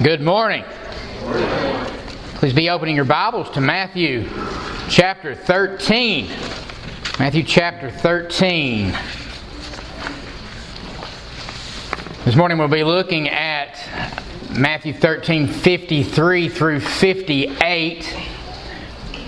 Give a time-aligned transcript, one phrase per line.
[0.00, 0.62] Good morning.
[2.36, 4.28] Please be opening your Bibles to Matthew
[4.88, 6.28] chapter 13.
[7.18, 8.96] Matthew chapter 13.
[12.24, 13.76] This morning we'll be looking at
[14.56, 18.37] Matthew 13 53 through 58.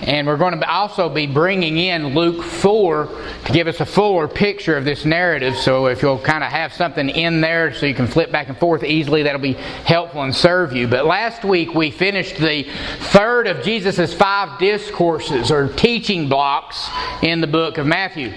[0.02, 3.08] And we're going to also be bringing in Luke 4
[3.44, 5.56] to give us a fuller picture of this narrative.
[5.56, 8.56] So if you'll kind of have something in there so you can flip back and
[8.56, 10.88] forth easily, that'll be helpful and serve you.
[10.88, 12.66] But last week we finished the
[12.98, 16.88] third of Jesus' five discourses or teaching blocks
[17.22, 18.32] in the book of Matthew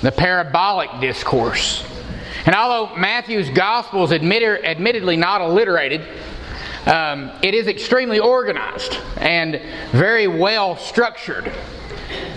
[0.00, 1.84] the parabolic discourse.
[2.46, 6.02] And although Matthew's gospel is admittedly not alliterated,
[6.88, 9.60] um, it is extremely organized and
[9.92, 11.52] very well structured.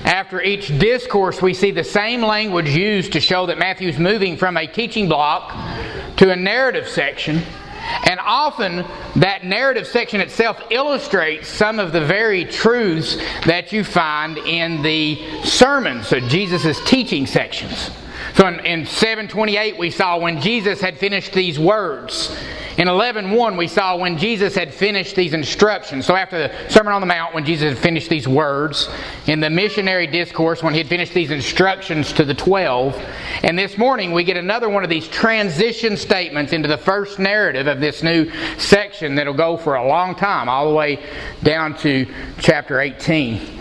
[0.04, 4.58] After each discourse, we see the same language used to show that Matthew's moving from
[4.58, 5.52] a teaching block
[6.18, 7.42] to a narrative section.
[8.04, 14.38] And often, that narrative section itself illustrates some of the very truths that you find
[14.38, 17.90] in the sermons, so Jesus' teaching sections.
[18.36, 22.36] So in, in 728, we saw when Jesus had finished these words.
[22.78, 26.06] In 11.1, we saw when Jesus had finished these instructions.
[26.06, 28.90] So after the Sermon on the Mount, when Jesus had finished these words.
[29.28, 32.96] In the missionary discourse, when he had finished these instructions to the 12.
[33.44, 37.68] And this morning, we get another one of these transition statements into the first narrative
[37.68, 41.04] of this new section that'll go for a long time, all the way
[41.44, 42.08] down to
[42.40, 43.60] chapter 18.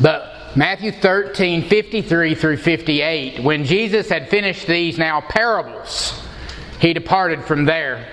[0.00, 6.20] But Matthew 13, 53 through 58, when Jesus had finished these now parables,
[6.80, 8.08] he departed from there.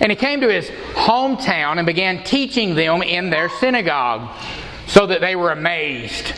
[0.00, 4.34] And he came to his hometown and began teaching them in their synagogue,
[4.86, 6.32] so that they were amazed.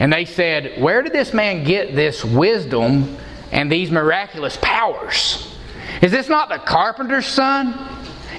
[0.00, 3.16] And they said, Where did this man get this wisdom
[3.52, 5.56] and these miraculous powers?
[6.00, 7.74] Is this not the carpenter's son?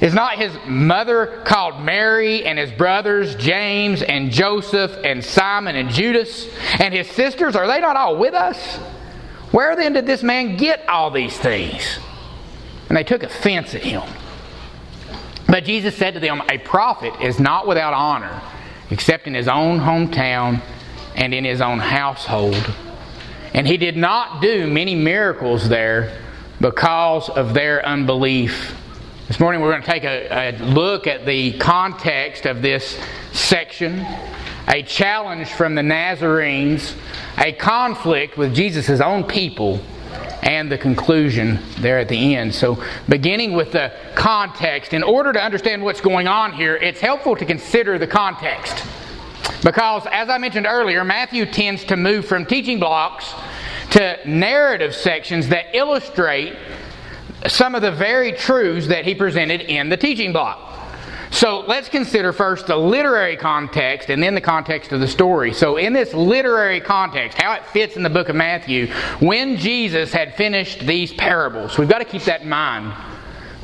[0.04, 5.90] Is not his mother called Mary and his brothers James and Joseph and Simon and
[5.90, 6.46] Judas?
[6.78, 8.75] And his sisters, are they not all with us?
[9.52, 12.00] Where then did this man get all these things?
[12.90, 14.03] And they took offense at him.
[15.47, 18.41] But Jesus said to them, A prophet is not without honor
[18.90, 20.62] except in his own hometown
[21.16, 22.74] and in his own household.
[23.53, 26.20] And he did not do many miracles there
[26.59, 28.75] because of their unbelief.
[29.28, 33.00] This morning we're going to take a, a, look at the context of this
[33.31, 34.06] section,
[34.67, 36.94] a challenge from the Nazarenes,
[37.38, 39.79] a conflict with Jesus' own people,
[40.41, 42.53] and the conclusion there at the end.
[42.53, 47.38] So, beginning with the context, in order to understand what's going on here, it's helpful
[47.38, 48.84] to consider the context.
[49.63, 53.34] Because, as I mentioned earlier, Matthew tends to move from teaching blocks
[53.91, 56.57] to narrative sections that illustrate
[57.48, 60.74] some of the very truths that he presented in the teaching block.
[61.34, 65.52] So let's consider first the literary context and then the context of the story.
[65.52, 68.88] So, in this literary context, how it fits in the book of Matthew,
[69.20, 72.94] when Jesus had finished these parables, we've got to keep that in mind.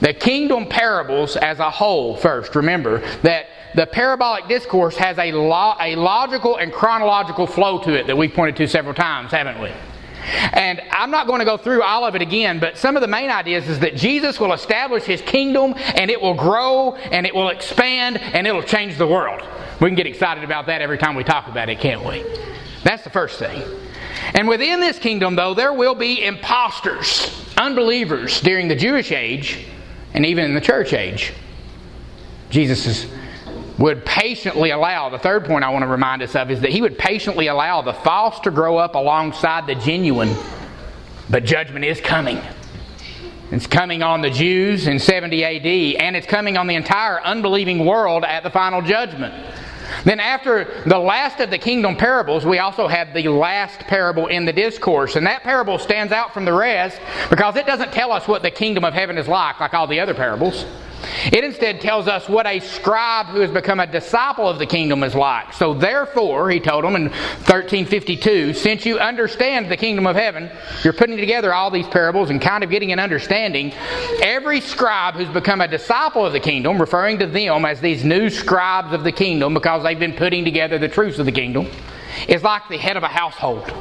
[0.02, 5.76] The kingdom parables as a whole, first, remember that the parabolic discourse has a, lo-
[5.80, 9.72] a logical and chronological flow to it that we've pointed to several times, haven't we?
[10.54, 13.08] And I'm not going to go through all of it again, but some of the
[13.08, 17.34] main ideas is that Jesus will establish his kingdom and it will grow and it
[17.34, 19.42] will expand and it'll change the world.
[19.80, 22.24] We can get excited about that every time we talk about it, can't we?
[22.84, 23.64] That's the first thing.
[24.34, 29.66] And within this kingdom, though, there will be imposters, unbelievers during the Jewish age
[30.14, 31.34] and even in the church age.
[32.50, 33.12] Jesus is
[33.80, 36.82] would patiently allow, the third point I want to remind us of is that he
[36.82, 40.36] would patiently allow the false to grow up alongside the genuine.
[41.30, 42.42] But judgment is coming.
[43.52, 47.86] It's coming on the Jews in 70 AD, and it's coming on the entire unbelieving
[47.86, 49.34] world at the final judgment.
[50.04, 54.46] Then, after the last of the kingdom parables, we also have the last parable in
[54.46, 55.16] the discourse.
[55.16, 58.52] And that parable stands out from the rest because it doesn't tell us what the
[58.52, 60.66] kingdom of heaven is like, like all the other parables.
[61.32, 65.04] It instead tells us what a scribe who has become a disciple of the kingdom
[65.04, 65.54] is like.
[65.54, 70.50] So therefore, he told them in 1352, since you understand the kingdom of heaven,
[70.84, 73.74] you're putting together all these parables and kind of getting an understanding.
[74.22, 78.30] Every scribe who's become a disciple of the kingdom, referring to them as these new
[78.30, 81.68] scribes of the kingdom because they've been putting together the truths of the kingdom,
[82.28, 83.72] is like the head of a household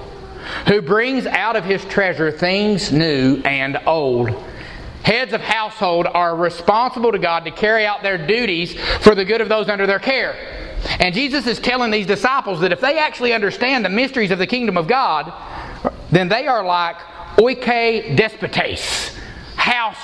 [0.66, 4.30] who brings out of his treasure things new and old
[5.02, 9.40] Heads of household are responsible to God to carry out their duties for the good
[9.40, 10.36] of those under their care.
[11.00, 14.46] And Jesus is telling these disciples that if they actually understand the mysteries of the
[14.46, 15.32] kingdom of God,
[16.10, 16.96] then they are like
[17.36, 19.16] oikodespotes,
[19.56, 19.96] house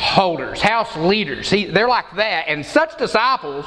[0.00, 1.50] holders, house leaders.
[1.50, 2.48] They're like that.
[2.48, 3.66] And such disciples,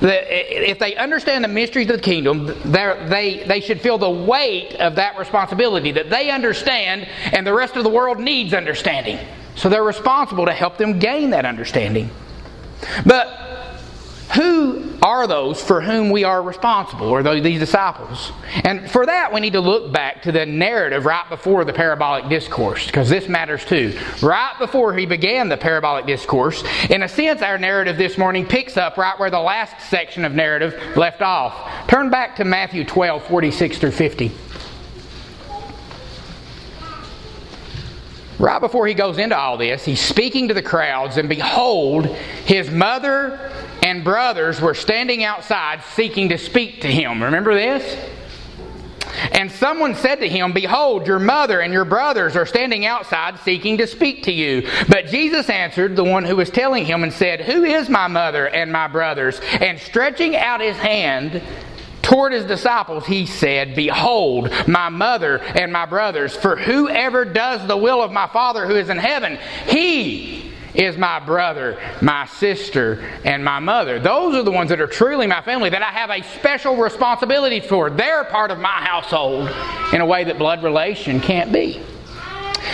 [0.00, 4.74] that if they understand the mysteries of the kingdom, they, they should feel the weight
[4.76, 9.18] of that responsibility that they understand and the rest of the world needs understanding.
[9.56, 12.10] So they're responsible to help them gain that understanding.
[13.04, 13.42] But
[14.34, 18.32] who are those for whom we are responsible, or these disciples?
[18.64, 22.28] And for that, we need to look back to the narrative right before the parabolic
[22.28, 23.98] discourse, because this matters too.
[24.20, 28.76] Right before he began the parabolic discourse, in a sense, our narrative this morning picks
[28.76, 31.88] up right where the last section of narrative left off.
[31.88, 34.32] Turn back to Matthew 12, 46 through 50.
[38.38, 42.06] Right before he goes into all this, he's speaking to the crowds, and behold,
[42.44, 43.50] his mother
[43.82, 47.22] and brothers were standing outside seeking to speak to him.
[47.22, 48.10] Remember this?
[49.32, 53.78] And someone said to him, Behold, your mother and your brothers are standing outside seeking
[53.78, 54.68] to speak to you.
[54.88, 58.48] But Jesus answered the one who was telling him and said, Who is my mother
[58.48, 59.40] and my brothers?
[59.60, 61.42] And stretching out his hand,
[62.06, 67.76] toward his disciples, he said, Behold, my mother and my brothers, for whoever does the
[67.76, 73.44] will of my Father who is in heaven, he is my brother, my sister, and
[73.44, 73.98] my mother.
[73.98, 77.60] Those are the ones that are truly my family that I have a special responsibility
[77.60, 77.90] for.
[77.90, 79.48] They're part of my household
[79.92, 81.82] in a way that blood relation can't be.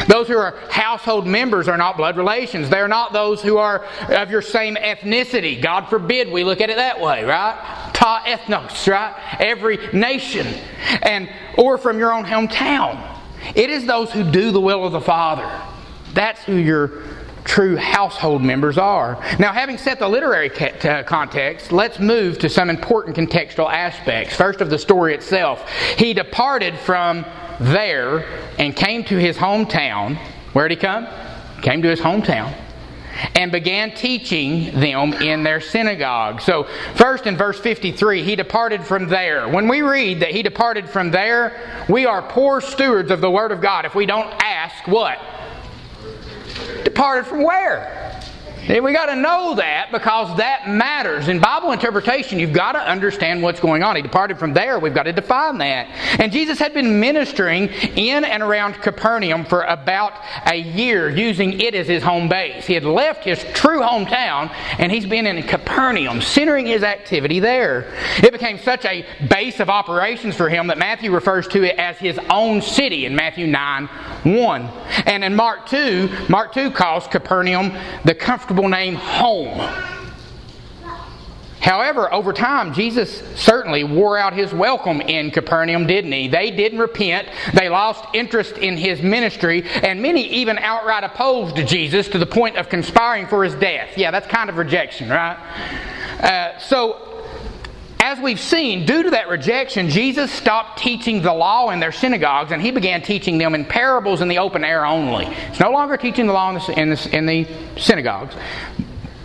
[0.09, 2.69] Those who are household members are not blood relations.
[2.69, 5.61] They're not those who are of your same ethnicity.
[5.61, 7.91] God forbid we look at it that way, right?
[7.95, 9.15] Ta ethnos, right?
[9.41, 10.47] Every nation.
[11.03, 13.09] And or from your own hometown.
[13.55, 15.51] It is those who do the will of the Father.
[16.15, 17.03] That's who your
[17.45, 19.15] true household members are.
[19.39, 24.37] Now, having set the literary uh, context, let's move to some important contextual aspects.
[24.37, 25.69] First, of the story itself.
[25.97, 27.25] He departed from
[27.61, 28.27] there
[28.59, 30.17] and came to his hometown.
[30.53, 31.07] Where did he come?
[31.63, 32.55] Came to his hometown
[33.37, 36.41] and began teaching them in their synagogue.
[36.41, 36.65] So,
[36.95, 39.49] first in verse 53, he departed from there.
[39.49, 43.53] When we read that he departed from there, we are poor stewards of the Word
[43.53, 45.19] of God if we don't ask what?
[46.85, 48.02] Departed from where?
[48.69, 51.27] And we got to know that because that matters.
[51.27, 53.97] In Bible interpretation, you've got to understand what's going on.
[53.97, 54.79] He departed from there.
[54.79, 55.89] We've got to define that.
[56.21, 60.13] And Jesus had been ministering in and around Capernaum for about
[60.47, 62.65] a year, using it as his home base.
[62.65, 67.93] He had left his true hometown and he's been in Capernaum, centering his activity there.
[68.19, 71.99] It became such a base of operations for him that Matthew refers to it as
[71.99, 74.63] his own city in Matthew 9 1.
[75.07, 77.73] And in Mark 2, Mark 2 calls Capernaum
[78.05, 79.59] the comfortable comfortable name home.
[81.61, 86.29] However, over time, Jesus certainly wore out his welcome in Capernaum, didn't he?
[86.29, 87.29] They didn't repent.
[87.55, 92.57] They lost interest in his ministry, and many even outright opposed Jesus to the point
[92.57, 93.97] of conspiring for his death.
[93.97, 95.39] Yeah, that's kind of rejection, right?
[96.21, 97.12] Uh, so,
[98.03, 102.51] as we've seen, due to that rejection, Jesus stopped teaching the law in their synagogues
[102.51, 105.27] and he began teaching them in parables in the open air only.
[105.27, 108.35] He's no longer teaching the law in the, in the, in the synagogues.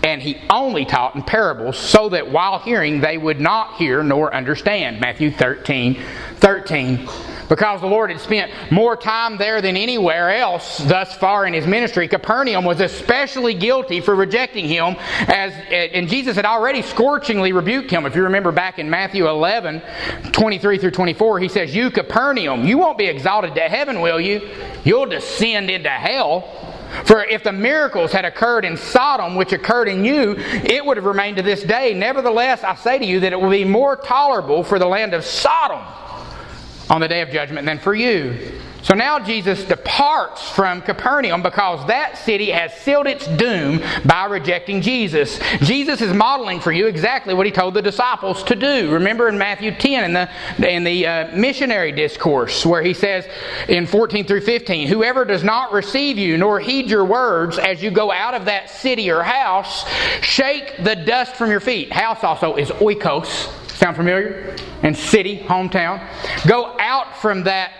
[0.04, 4.34] And he only taught in parables so that while hearing they would not hear nor
[4.34, 5.00] understand.
[5.02, 6.02] Matthew 13
[6.38, 7.08] 13
[7.50, 11.66] because the Lord had spent more time there than anywhere else thus far in his
[11.66, 12.08] ministry.
[12.08, 14.96] Capernaum was especially guilty for rejecting him,
[15.28, 18.06] as and Jesus had already scorchingly rebuked him.
[18.06, 19.82] If you remember back in Matthew 11,
[20.32, 24.50] 23 through 24, he says, You Capernaum, you won't be exalted to heaven, will you?
[24.84, 26.76] You'll descend into hell.
[27.06, 31.06] For if the miracles had occurred in Sodom, which occurred in you, it would have
[31.06, 31.94] remained to this day.
[31.94, 35.24] Nevertheless, I say to you that it will be more tolerable for the land of
[35.24, 35.82] Sodom
[36.89, 38.60] on the day of judgment than for you.
[38.88, 44.82] So now Jesus departs from Capernaum because that city has sealed its doom by rejecting
[44.82, 45.41] Jesus.
[45.60, 48.89] Jesus is modeling for you exactly what he told the disciples to do.
[48.94, 53.27] Remember in Matthew 10 in the, in the uh, missionary discourse where he says
[53.67, 57.91] in 14 through 15, Whoever does not receive you nor heed your words as you
[57.91, 59.86] go out of that city or house,
[60.22, 61.91] shake the dust from your feet.
[61.91, 64.56] House also is oikos Sound familiar?
[64.82, 66.03] And city, hometown.
[66.48, 67.72] Go out from that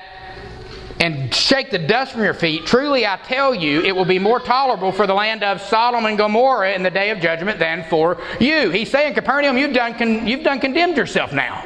[1.00, 2.66] and shake the dust from your feet.
[2.66, 6.18] Truly, I tell you, it will be more tolerable for the land of Sodom and
[6.18, 8.70] Gomorrah in the day of judgment than for you.
[8.70, 11.63] He's saying, Capernaum, you've done, con- you've done condemned yourself now.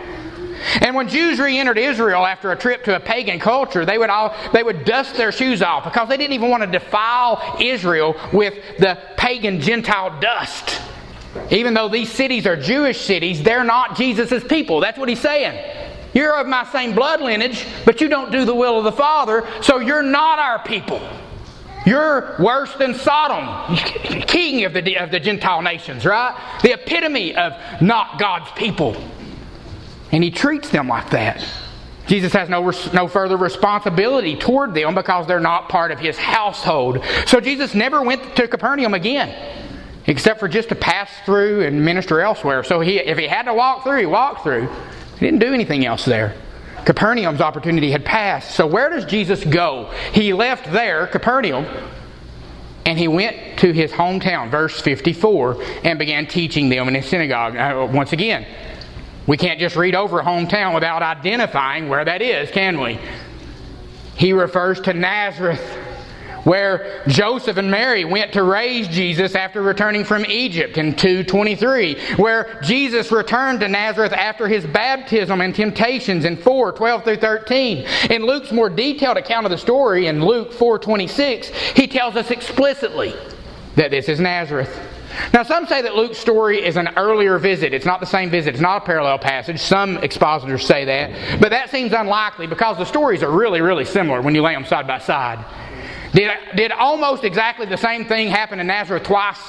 [0.82, 4.36] And when Jews re-entered Israel after a trip to a pagan culture, they would all
[4.54, 8.54] they would dust their shoes off because they didn't even want to defile Israel with
[8.78, 10.80] the pagan Gentile dust.
[11.50, 14.82] Even though these cities are Jewish cities, they're not Jesus' people.
[14.82, 15.91] That's what he's saying.
[16.14, 19.48] You're of my same blood lineage, but you don't do the will of the Father,
[19.62, 21.02] so you're not our people.
[21.86, 23.76] You're worse than Sodom,
[24.28, 26.60] king of the, of the Gentile nations, right?
[26.62, 28.96] The epitome of not God's people.
[30.12, 31.44] And he treats them like that.
[32.08, 37.04] Jesus has no, no further responsibility toward them because they're not part of his household.
[37.26, 39.34] So Jesus never went to Capernaum again,
[40.08, 42.64] except for just to pass through and minister elsewhere.
[42.64, 44.70] So he, if he had to walk through, he walked through.
[45.22, 46.34] He didn't do anything else there.
[46.84, 48.56] Capernaum's opportunity had passed.
[48.56, 49.94] So where does Jesus go?
[50.14, 51.68] He left there, Capernaum,
[52.88, 57.56] and he went to his hometown, verse 54, and began teaching them in his synagogue.
[57.56, 58.48] Uh, once again,
[59.28, 62.98] we can't just read over hometown without identifying where that is, can we?
[64.16, 65.62] He refers to Nazareth
[66.44, 72.60] where Joseph and Mary went to raise Jesus after returning from Egypt in 223, where
[72.64, 77.88] Jesus returned to Nazareth after his baptism and temptations in 4 12 through 13.
[78.10, 83.16] In Luke's more detailed account of the story in Luke 4:26, he tells us explicitly
[83.76, 84.80] that this is Nazareth.
[85.34, 87.74] Now, some say that Luke's story is an earlier visit.
[87.74, 88.54] It's not the same visit.
[88.54, 89.60] It's not a parallel passage.
[89.60, 91.40] Some expositors say that.
[91.40, 94.66] But that seems unlikely because the stories are really, really similar when you lay them
[94.66, 95.44] side by side.
[96.14, 99.40] Did, did almost exactly the same thing happen in Nazareth twice?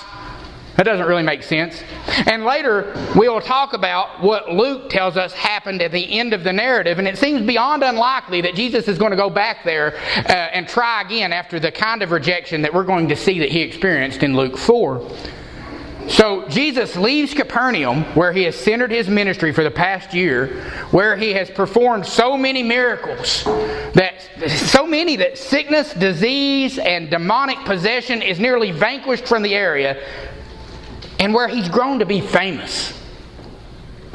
[0.76, 1.82] That doesn't really make sense.
[2.26, 6.52] And later, we'll talk about what Luke tells us happened at the end of the
[6.52, 10.32] narrative, and it seems beyond unlikely that Jesus is going to go back there uh,
[10.32, 13.60] and try again after the kind of rejection that we're going to see that he
[13.60, 15.10] experienced in Luke 4.
[16.08, 21.16] So Jesus leaves Capernaum, where he has centered his ministry for the past year, where
[21.16, 23.44] he has performed so many miracles
[23.94, 24.14] that
[24.48, 30.02] so many that sickness, disease, and demonic possession is nearly vanquished from the area,
[31.18, 32.98] and where he's grown to be famous.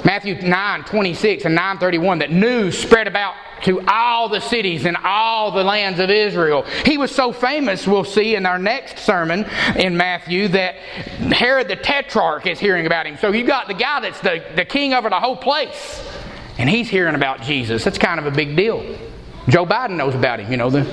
[0.03, 4.97] Matthew 9 26 and 9 31, that news spread about to all the cities and
[5.03, 6.63] all the lands of Israel.
[6.85, 9.45] He was so famous, we'll see in our next sermon
[9.75, 13.17] in Matthew, that Herod the Tetrarch is hearing about him.
[13.17, 16.03] So you've got the guy that's the, the king over the whole place,
[16.57, 17.83] and he's hearing about Jesus.
[17.83, 18.97] That's kind of a big deal.
[19.47, 20.69] Joe Biden knows about him, you know.
[20.69, 20.83] The,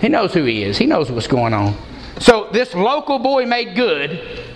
[0.00, 1.76] he knows who he is, he knows what's going on.
[2.18, 4.51] So this local boy made good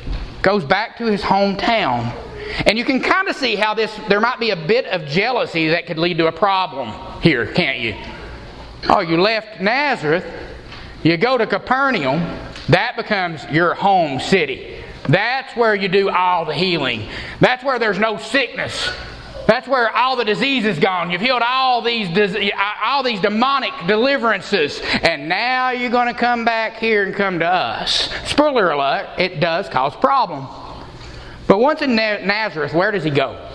[0.47, 2.15] goes back to his hometown
[2.67, 5.71] and you can kind of see how this there might be a bit of jealousy
[5.71, 7.97] that could lead to a problem here, can't you?
[8.88, 10.25] Oh, you left Nazareth,
[11.03, 12.21] you go to Capernaum,
[12.69, 14.85] that becomes your home city.
[15.09, 17.09] That's where you do all the healing.
[17.41, 18.88] That's where there's no sickness.
[19.47, 21.11] That's where all the disease is gone.
[21.11, 22.09] You've healed all these
[22.83, 27.47] all these demonic deliverances, and now you're going to come back here and come to
[27.47, 28.11] us.
[28.29, 30.47] Spoiler alert: it does cause problem.
[31.47, 33.49] But once in Nazareth, where does he go?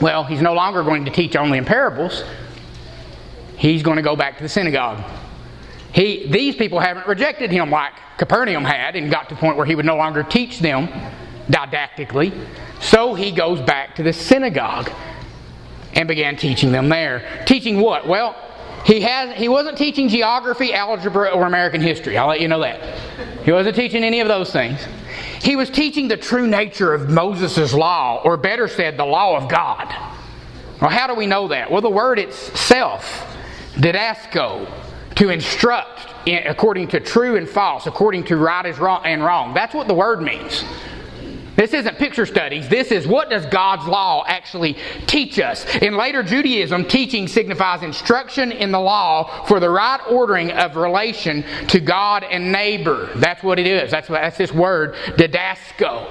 [0.00, 2.22] Well, he's no longer going to teach only in parables.
[3.56, 5.04] He's going to go back to the synagogue.
[5.92, 9.66] He, these people haven't rejected him like Capernaum had and got to the point where
[9.66, 10.88] he would no longer teach them
[11.50, 12.32] didactically.
[12.80, 14.90] So he goes back to the synagogue
[15.94, 17.44] and began teaching them there.
[17.46, 18.06] Teaching what?
[18.06, 18.36] Well,
[18.84, 22.16] he, has, he wasn't teaching geography, algebra, or American history.
[22.16, 22.98] I'll let you know that.
[23.44, 24.80] He wasn't teaching any of those things.
[25.42, 29.48] He was teaching the true nature of Moses' law, or better said, the law of
[29.48, 29.88] God.
[30.80, 31.70] Well, how do we know that?
[31.70, 33.36] Well, the word itself,
[33.74, 34.70] didasko,
[35.16, 38.66] to instruct according to true and false, according to right
[39.04, 39.52] and wrong.
[39.52, 40.64] That's what the word means.
[41.56, 42.68] This isn't picture studies.
[42.68, 44.76] This is what does God's law actually
[45.06, 45.66] teach us?
[45.76, 51.44] In later Judaism, teaching signifies instruction in the law for the right ordering of relation
[51.68, 53.10] to God and neighbor.
[53.16, 53.90] That's what it is.
[53.90, 56.08] That's, that's this word, didasko.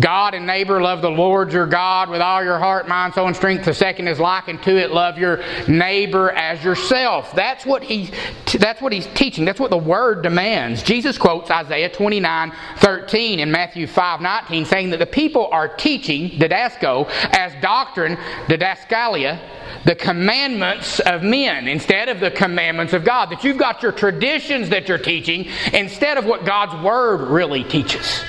[0.00, 3.36] God and neighbor, love the Lord your God with all your heart, mind, soul, and
[3.36, 3.66] strength.
[3.66, 7.32] The second is likened to it, love your neighbor as yourself.
[7.34, 8.10] That's what he
[8.58, 9.44] that's what he's teaching.
[9.44, 10.82] That's what the word demands.
[10.82, 16.30] Jesus quotes Isaiah 29, 13 and Matthew 5, 19, saying that the people are teaching,
[16.30, 19.40] didasko, as doctrine, didaskalia,
[19.84, 23.30] the commandments of men instead of the commandments of God.
[23.30, 28.22] That you've got your traditions that you're teaching instead of what God's word really teaches.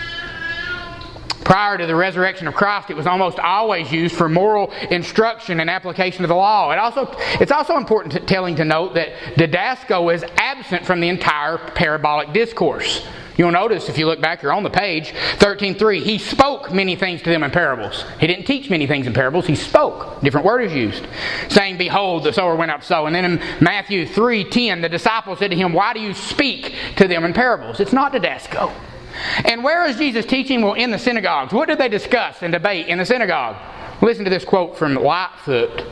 [1.43, 5.69] Prior to the resurrection of Christ, it was almost always used for moral instruction and
[5.69, 6.71] application of the law.
[6.71, 11.09] It also, it's also important to, telling to note that didasko is absent from the
[11.09, 13.05] entire parabolic discourse.
[13.37, 17.21] You'll notice if you look back here on the page, 13.3, he spoke many things
[17.23, 18.05] to them in parables.
[18.19, 20.21] He didn't teach many things in parables, he spoke.
[20.21, 21.05] Different word is used.
[21.49, 23.05] Saying, Behold, the sower went out to sow.
[23.07, 27.07] And then in Matthew 3.10, the disciples said to him, Why do you speak to
[27.07, 27.79] them in parables?
[27.79, 28.71] It's not didasko.
[29.45, 30.61] And where is Jesus teaching?
[30.61, 31.53] Well, in the synagogues.
[31.53, 33.55] What did they discuss and debate in the synagogue?
[34.01, 35.85] Listen to this quote from Lightfoot,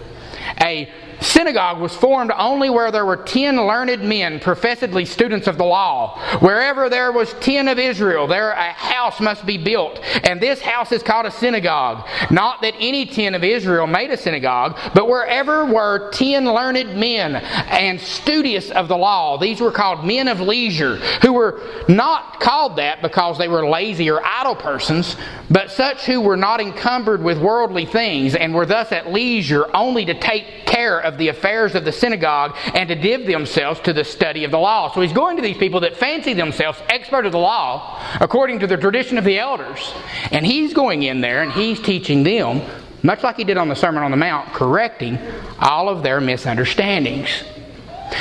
[0.61, 5.63] a synagogue was formed only where there were ten learned men, professedly students of the
[5.63, 6.19] law.
[6.39, 10.91] Wherever there was ten of Israel, there a house must be built, and this house
[10.91, 12.07] is called a synagogue.
[12.29, 17.35] Not that any ten of Israel made a synagogue, but wherever were ten learned men
[17.35, 22.77] and studious of the law, these were called men of leisure, who were not called
[22.77, 25.15] that because they were lazy or idle persons,
[25.49, 30.05] but such who were not encumbered with worldly things and were thus at leisure only
[30.05, 34.03] to take care of the affairs of the synagogue and to give themselves to the
[34.03, 34.91] study of the law.
[34.93, 38.67] So he's going to these people that fancy themselves expert of the law according to
[38.67, 39.93] the tradition of the elders.
[40.31, 42.61] And he's going in there and he's teaching them,
[43.03, 45.17] much like he did on the Sermon on the Mount, correcting
[45.59, 47.43] all of their misunderstandings.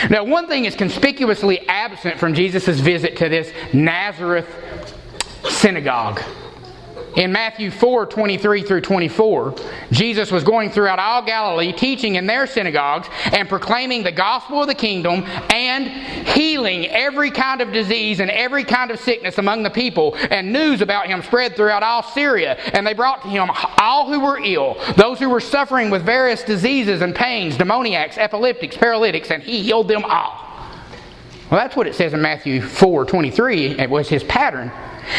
[0.09, 4.49] Now, one thing is conspicuously absent from Jesus' visit to this Nazareth
[5.45, 6.23] synagogue.
[7.17, 9.55] In Matthew 4 23 through 24,
[9.91, 14.69] Jesus was going throughout all Galilee, teaching in their synagogues and proclaiming the gospel of
[14.69, 15.89] the kingdom and
[16.29, 20.17] healing every kind of disease and every kind of sickness among the people.
[20.31, 22.55] And news about him spread throughout all Syria.
[22.75, 26.45] And they brought to him all who were ill, those who were suffering with various
[26.45, 30.47] diseases and pains, demoniacs, epileptics, paralytics, and he healed them all.
[31.51, 33.81] Well, that's what it says in Matthew 4 23.
[33.81, 34.71] It was his pattern.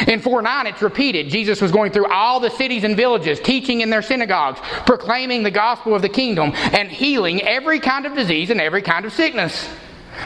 [0.08, 1.30] In 4 9, it's repeated.
[1.30, 5.52] Jesus was going through all the cities and villages, teaching in their synagogues, proclaiming the
[5.52, 9.70] gospel of the kingdom, and healing every kind of disease and every kind of sickness.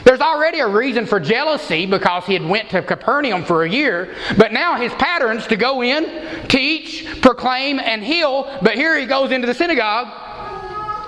[0.04, 4.14] There's already a reason for jealousy because he had went to Capernaum for a year,
[4.36, 9.30] but now his pattern's to go in, teach, proclaim, and heal, but here he goes
[9.30, 10.08] into the synagogue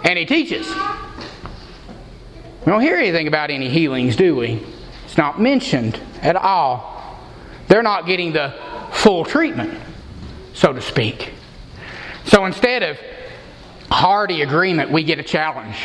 [0.05, 0.67] and he teaches.
[2.65, 4.65] We don't hear anything about any healings, do we?
[5.05, 6.98] It's not mentioned at all.
[7.69, 8.55] They're not getting the
[8.93, 9.79] full treatment,
[10.55, 11.33] so to speak.
[12.25, 12.99] So instead of
[13.91, 15.77] hearty agreement, we get a challenge.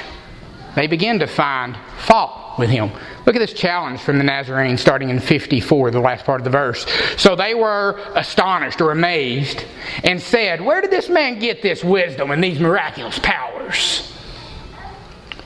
[0.76, 2.92] They begin to find fault with him.
[3.26, 6.50] Look at this challenge from the Nazarene starting in 54, the last part of the
[6.50, 6.86] verse.
[7.18, 9.64] So they were astonished or amazed
[10.04, 14.13] and said, Where did this man get this wisdom and these miraculous powers?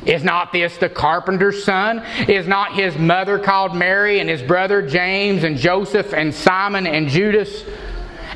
[0.08, 2.00] Is not this the carpenter's son?
[2.28, 7.10] Is not his mother called Mary and his brother James and Joseph and Simon and
[7.10, 7.64] Judas?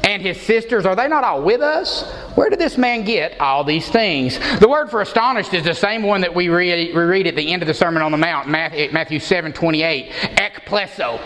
[0.03, 2.03] And his sisters, are they not all with us?
[2.35, 4.39] Where did this man get all these things?
[4.59, 7.67] The word for astonished is the same one that we read, at the end of
[7.67, 10.11] the Sermon on the Mount, Matthew 7 28.
[10.11, 11.21] Ekplesso.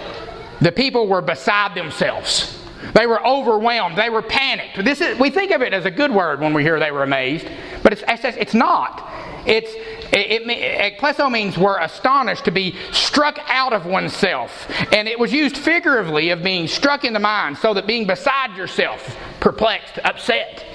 [0.61, 2.61] The people were beside themselves.
[2.93, 3.97] They were overwhelmed.
[3.97, 4.83] They were panicked.
[4.83, 7.03] This is, we think of it as a good word when we hear they were
[7.03, 7.47] amazed,
[7.81, 9.09] but it's, it's not.
[9.45, 9.71] It's,
[10.11, 14.67] it, it, means we're astonished to be struck out of oneself.
[14.91, 18.57] And it was used figuratively of being struck in the mind, so that being beside
[18.57, 20.65] yourself, perplexed, upset.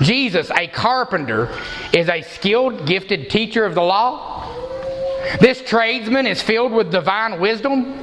[0.00, 1.56] Jesus, a carpenter,
[1.92, 4.50] is a skilled, gifted teacher of the law.
[5.40, 7.98] This tradesman is filled with divine wisdom.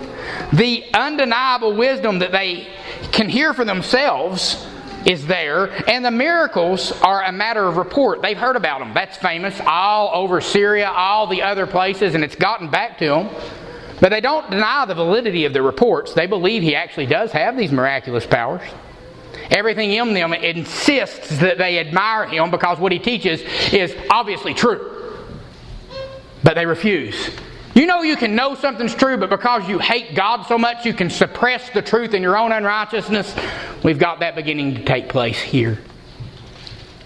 [0.54, 2.68] The undeniable wisdom that they
[3.12, 4.66] can hear for themselves
[5.06, 8.22] is there, and the miracles are a matter of report.
[8.22, 8.94] They've heard about them.
[8.94, 13.30] That's famous all over Syria, all the other places, and it's gotten back to them.
[14.00, 16.14] But they don't deny the validity of the reports.
[16.14, 18.62] They believe he actually does have these miraculous powers.
[19.52, 23.42] Everything in them insists that they admire him because what he teaches
[23.74, 25.18] is obviously true.
[26.44, 27.30] But they refuse.
[27.74, 30.94] You know you can know something's true, but because you hate God so much, you
[30.94, 33.34] can suppress the truth in your own unrighteousness.
[33.84, 35.80] We've got that beginning to take place here.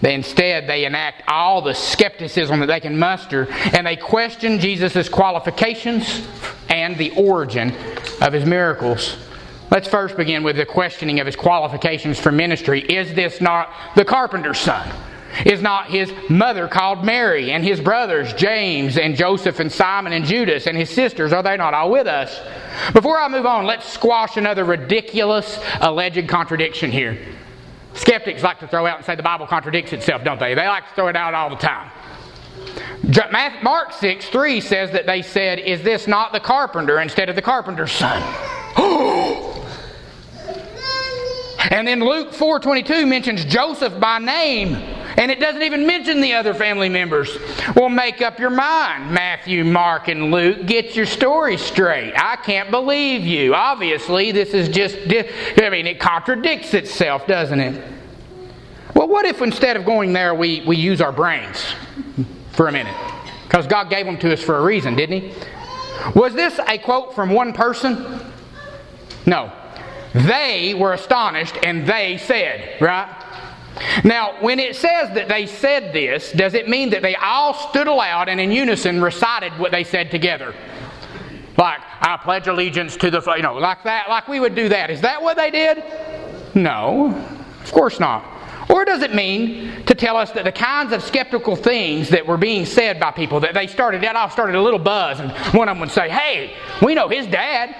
[0.00, 5.08] They instead they enact all the skepticism that they can muster, and they question Jesus'
[5.08, 6.26] qualifications
[6.68, 7.72] and the origin
[8.20, 9.16] of his miracles.
[9.70, 12.80] Let's first begin with the questioning of his qualifications for ministry.
[12.82, 14.88] Is this not the carpenter's son?
[15.44, 20.24] Is not his mother called Mary, and his brothers James and Joseph and Simon and
[20.24, 22.40] Judas, and his sisters, are they not all with us?
[22.92, 27.18] Before I move on, let's squash another ridiculous alleged contradiction here.
[27.94, 30.54] Skeptics like to throw out and say the Bible contradicts itself, don't they?
[30.54, 31.90] They like to throw it out all the time.
[33.62, 37.42] Mark 6 3 says that they said, Is this not the carpenter instead of the
[37.42, 38.22] carpenter's son?
[41.70, 46.52] and then Luke 4:22 mentions Joseph by name and it doesn't even mention the other
[46.52, 47.36] family members.
[47.74, 50.66] Well, make up your mind, Matthew, Mark, and Luke.
[50.66, 52.12] Get your story straight.
[52.16, 53.54] I can't believe you.
[53.54, 54.96] Obviously, this is just,
[55.60, 57.92] I mean, it contradicts itself, doesn't it?
[58.94, 61.64] Well, what if instead of going there, we, we use our brains
[62.52, 62.96] for a minute?
[63.44, 65.34] Because God gave them to us for a reason, didn't He?
[66.14, 68.20] Was this a quote from one person?
[69.24, 69.52] No.
[70.14, 73.08] They were astonished and they said, right?
[74.04, 77.86] Now, when it says that they said this, does it mean that they all stood
[77.86, 80.54] aloud and in unison recited what they said together?
[81.58, 84.90] Like, I pledge allegiance to the, you know, like that, like we would do that.
[84.90, 85.82] Is that what they did?
[86.54, 87.14] No,
[87.62, 88.24] of course not.
[88.68, 92.36] Or does it mean to tell us that the kinds of skeptical things that were
[92.36, 95.68] being said by people, that they started that off, started a little buzz, and one
[95.68, 97.76] of them would say, Hey, we know his dad.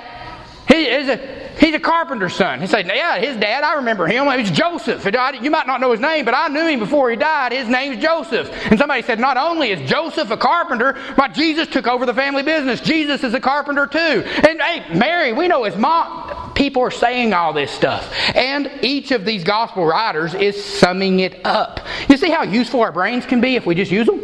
[0.68, 2.60] He is a, he's a carpenter's son.
[2.60, 4.26] He said, Yeah, his dad, I remember him.
[4.28, 5.04] It was Joseph.
[5.04, 7.52] You might not know his name, but I knew him before he died.
[7.52, 8.50] His name's Joseph.
[8.70, 12.42] And somebody said, Not only is Joseph a carpenter, but Jesus took over the family
[12.42, 12.80] business.
[12.80, 13.98] Jesus is a carpenter too.
[13.98, 16.54] And hey, Mary, we know his mom.
[16.54, 18.12] People are saying all this stuff.
[18.34, 21.80] And each of these gospel writers is summing it up.
[22.08, 24.20] You see how useful our brains can be if we just use them?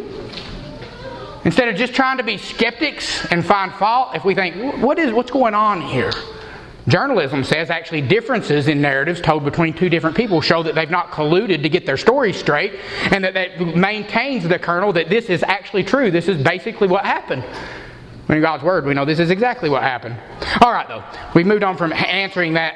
[1.45, 5.11] Instead of just trying to be skeptics and find fault, if we think, what is,
[5.11, 6.11] what's going on here?
[6.87, 11.11] Journalism says actually differences in narratives told between two different people show that they've not
[11.11, 12.73] colluded to get their story straight
[13.11, 16.11] and that that maintains the kernel that this is actually true.
[16.11, 17.45] This is basically what happened.
[18.29, 20.15] In God's Word, we know this is exactly what happened.
[20.61, 21.03] All right, though,
[21.35, 22.75] we've moved on from answering that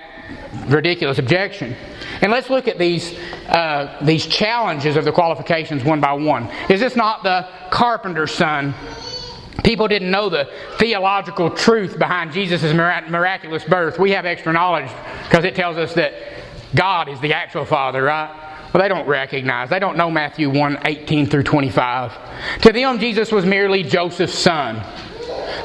[0.68, 1.76] ridiculous objection.
[2.22, 3.18] And let's look at these,
[3.48, 6.50] uh, these challenges of the qualifications one by one.
[6.70, 8.74] Is this not the carpenter's son
[9.64, 14.00] People didn't know the theological truth behind Jesus' miraculous birth.
[14.00, 14.90] We have extra knowledge
[15.24, 16.14] because it tells us that
[16.76, 18.30] God is the actual Father, right?
[18.74, 19.70] Well, they don't recognize.
[19.70, 22.62] They don't know Matthew 1 18 through 25.
[22.62, 24.84] To them, Jesus was merely Joseph's son.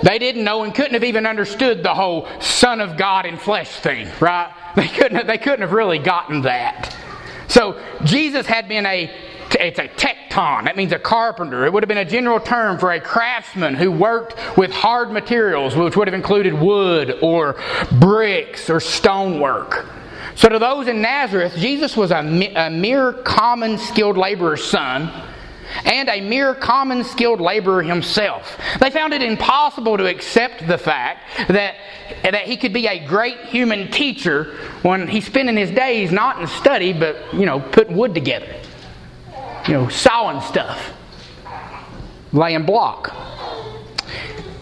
[0.03, 3.71] They didn't know and couldn't have even understood the whole Son of God in flesh
[3.71, 4.53] thing, right?
[4.75, 6.97] They couldn't have, they couldn't have really gotten that.
[7.49, 9.15] So Jesus had been a
[9.61, 10.65] it's a tekton.
[10.65, 11.65] That means a carpenter.
[11.67, 15.77] It would have been a general term for a craftsman who worked with hard materials,
[15.77, 17.61] which would have included wood or
[17.93, 19.87] bricks or stonework.
[20.35, 25.11] So, to those in Nazareth, Jesus was a, mere common skilled laborer's son
[25.85, 28.59] and a mere common skilled laborer himself.
[28.81, 31.77] They found it impossible to accept the fact that,
[32.23, 36.47] that he could be a great human teacher when he's spending his days not in
[36.47, 38.55] study but, you know, putting wood together
[39.67, 40.93] you know, sawing stuff,
[42.33, 43.15] laying block.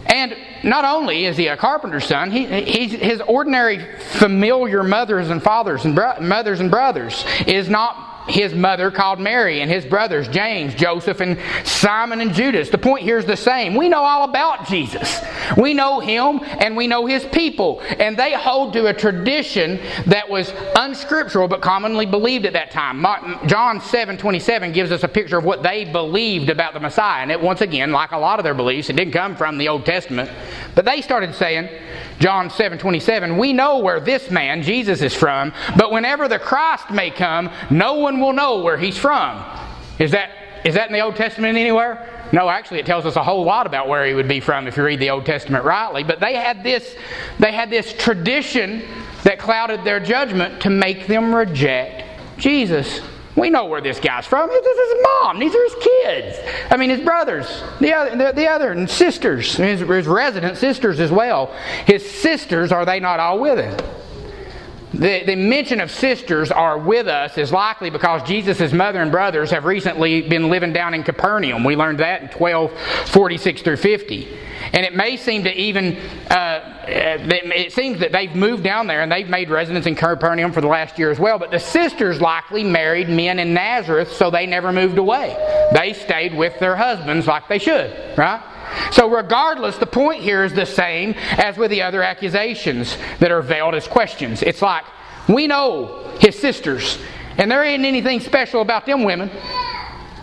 [0.07, 5.43] And not only is he a carpenter's son, he, he's, his ordinary familiar mothers and
[5.43, 10.29] fathers and bro- mothers and brothers is not his mother called Mary and his brothers
[10.29, 12.71] James, Joseph, and Simon and Judas.
[12.71, 13.75] The point here is the same.
[13.75, 15.21] We know all about Jesus.
[15.57, 17.81] We know him and we know his people.
[17.99, 23.03] And they hold to a tradition that was unscriptural but commonly believed at that time.
[23.47, 27.23] John 7 27 gives us a picture of what they believed about the Messiah.
[27.23, 29.69] And it, once again, like a lot of their beliefs, it didn't come from the
[29.69, 30.31] Old Testament.
[30.75, 31.69] But they started saying,
[32.21, 36.91] John 7 27, we know where this man, Jesus, is from, but whenever the Christ
[36.91, 39.43] may come, no one will know where he's from.
[39.99, 40.31] Is that,
[40.65, 42.07] is that in the Old Testament anywhere?
[42.33, 44.77] No, actually, it tells us a whole lot about where he would be from if
[44.77, 46.05] you read the Old Testament rightly.
[46.05, 46.95] But they had this,
[47.39, 48.83] they had this tradition
[49.25, 52.05] that clouded their judgment to make them reject
[52.39, 53.01] Jesus.
[53.37, 54.49] We know where this guy's from.
[54.49, 55.39] This is his mom.
[55.39, 56.39] These are his kids.
[56.71, 60.99] I mean, his brothers, the other, the, the other and sisters, his, his resident sisters
[60.99, 61.55] as well.
[61.87, 63.77] His sisters, are they not all with him?
[64.93, 69.51] The, the mention of sisters are with us is likely because Jesus' mother and brothers
[69.53, 71.63] have recently been living down in Capernaum.
[71.63, 74.37] We learned that in 1246 through 50.
[74.73, 75.97] And it may seem to even,
[76.29, 80.61] uh, it seems that they've moved down there and they've made residence in Capernaum for
[80.61, 81.39] the last year as well.
[81.39, 85.37] But the sisters likely married men in Nazareth, so they never moved away.
[85.73, 88.43] They stayed with their husbands like they should, right?
[88.93, 93.43] So, regardless, the point here is the same as with the other accusations that are
[93.43, 94.43] veiled as questions.
[94.43, 94.85] It's like,
[95.29, 96.99] we know his sisters,
[97.39, 99.31] and there ain't anything special about them women.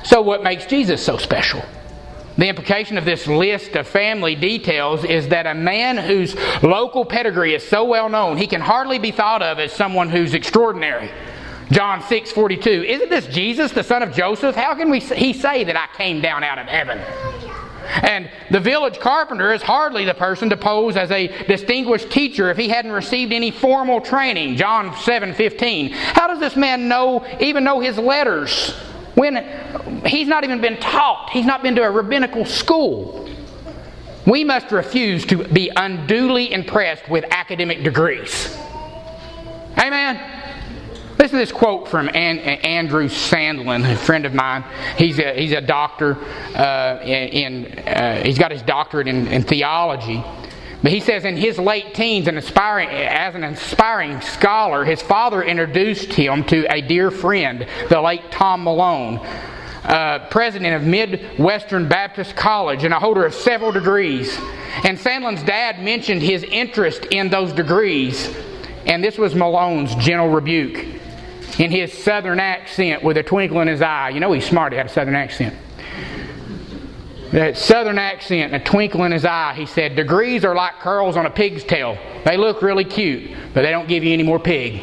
[0.04, 1.64] So, what makes Jesus so special?
[2.38, 7.56] The implication of this list of family details is that a man whose local pedigree
[7.56, 11.10] is so well known, he can hardly be thought of as someone who's extraordinary.
[11.72, 12.70] John 6 42.
[12.70, 14.56] Isn't this Jesus, the son of Joseph?
[14.56, 17.00] How can we, he say that I came down out of heaven?
[18.04, 22.58] And the village carpenter is hardly the person to pose as a distinguished teacher if
[22.58, 24.56] he hadn't received any formal training.
[24.58, 25.92] John 7:15.
[25.92, 28.72] How does this man know even know his letters
[29.16, 29.44] when
[30.06, 31.30] he's not even been taught?
[31.32, 33.30] He's not been to a rabbinical school.
[34.26, 38.56] We must refuse to be unduly impressed with academic degrees.
[39.78, 40.37] Amen.
[41.18, 44.64] Listen to this quote from An- Andrew Sandlin, a friend of mine.
[44.98, 46.16] He's a, he's a doctor,
[46.56, 50.24] uh, in, uh, he's got his doctorate in, in theology.
[50.84, 55.42] But he says in his late teens, an aspiring, as an aspiring scholar, his father
[55.42, 59.18] introduced him to a dear friend, the late Tom Malone,
[59.86, 64.38] uh, president of Midwestern Baptist College and a holder of several degrees.
[64.84, 68.32] And Sandlin's dad mentioned his interest in those degrees,
[68.86, 70.86] and this was Malone's gentle rebuke
[71.58, 74.10] in his southern accent with a twinkle in his eye.
[74.10, 75.56] You know he's smart, he had a southern accent
[77.32, 81.18] that southern accent and a twinkle in his eye, he said, Degrees are like curls
[81.18, 81.98] on a pig's tail.
[82.26, 84.82] They look really cute, but they don't give you any more pig.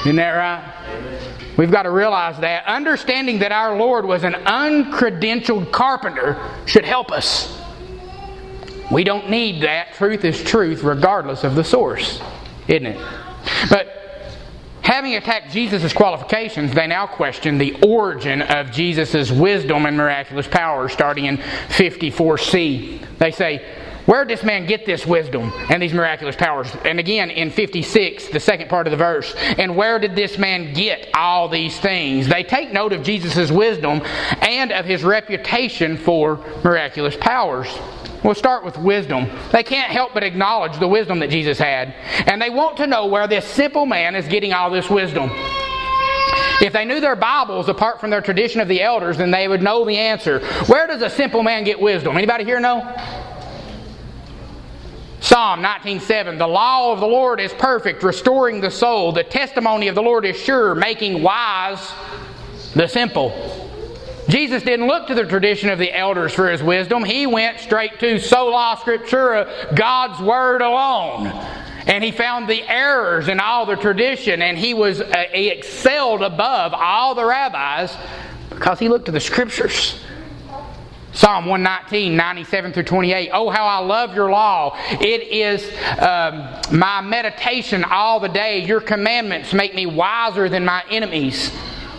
[0.00, 1.56] Isn't that right?
[1.56, 2.66] We've got to realize that.
[2.66, 7.60] Understanding that our Lord was an uncredentialed carpenter should help us.
[8.90, 9.94] We don't need that.
[9.94, 12.20] Truth is truth, regardless of the source,
[12.68, 13.06] isn't it?
[13.70, 14.03] But
[14.84, 20.90] Having attacked Jesus' qualifications, they now question the origin of Jesus' wisdom and miraculous power,
[20.90, 23.18] starting in 54c.
[23.18, 23.64] They say,
[24.04, 26.68] Where did this man get this wisdom and these miraculous powers?
[26.84, 30.74] And again, in 56, the second part of the verse, and where did this man
[30.74, 32.28] get all these things?
[32.28, 34.02] They take note of Jesus' wisdom
[34.42, 37.74] and of his reputation for miraculous powers.
[38.24, 39.30] We'll start with wisdom.
[39.52, 41.94] They can't help but acknowledge the wisdom that Jesus had.
[42.26, 45.30] And they want to know where this simple man is getting all this wisdom.
[46.62, 49.60] If they knew their Bibles apart from their tradition of the elders, then they would
[49.60, 50.38] know the answer.
[50.66, 52.16] Where does a simple man get wisdom?
[52.16, 52.80] Anybody here know?
[55.20, 59.12] Psalm 19:7 The law of the Lord is perfect, restoring the soul.
[59.12, 61.92] The testimony of the Lord is sure, making wise
[62.74, 63.63] the simple.
[64.28, 67.04] Jesus didn't look to the tradition of the elders for his wisdom.
[67.04, 71.26] He went straight to sola scriptura, God's word alone.
[71.86, 76.22] And he found the errors in all the tradition, and he was uh, he excelled
[76.22, 77.94] above all the rabbis
[78.48, 80.00] because he looked to the scriptures.
[81.12, 83.30] Psalm 119, 97 through 28.
[83.32, 84.76] Oh, how I love your law.
[84.90, 85.62] It is
[86.00, 88.64] um, my meditation all the day.
[88.64, 91.52] Your commandments make me wiser than my enemies,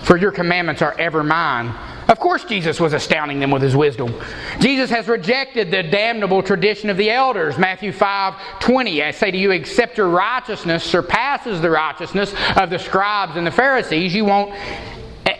[0.03, 1.73] for your commandments are ever mine.
[2.07, 4.13] Of course, Jesus was astounding them with his wisdom.
[4.59, 7.57] Jesus has rejected the damnable tradition of the elders.
[7.57, 9.03] Matthew 5 20.
[9.03, 13.51] I say to you, except your righteousness surpasses the righteousness of the scribes and the
[13.51, 14.53] Pharisees, you won't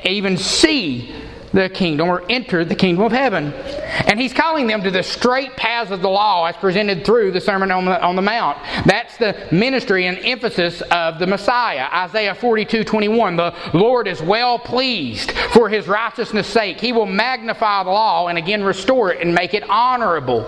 [0.04, 1.14] even see
[1.56, 3.54] the kingdom or enter the kingdom of heaven.
[3.54, 7.40] And he's calling them to the straight paths of the law as presented through the
[7.40, 8.58] Sermon on the, on the Mount.
[8.86, 11.88] That's the ministry and emphasis of the Messiah.
[11.92, 13.38] Isaiah 42 21.
[13.38, 16.80] The Lord is well pleased for his righteousness' sake.
[16.80, 20.44] He will magnify the law and again restore it and make it honorable.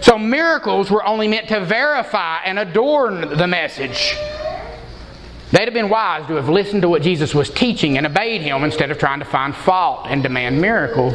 [0.00, 4.16] So miracles were only meant to verify and adorn the message.
[5.52, 8.62] They'd have been wise to have listened to what Jesus was teaching and obeyed him
[8.62, 11.14] instead of trying to find fault and demand miracles.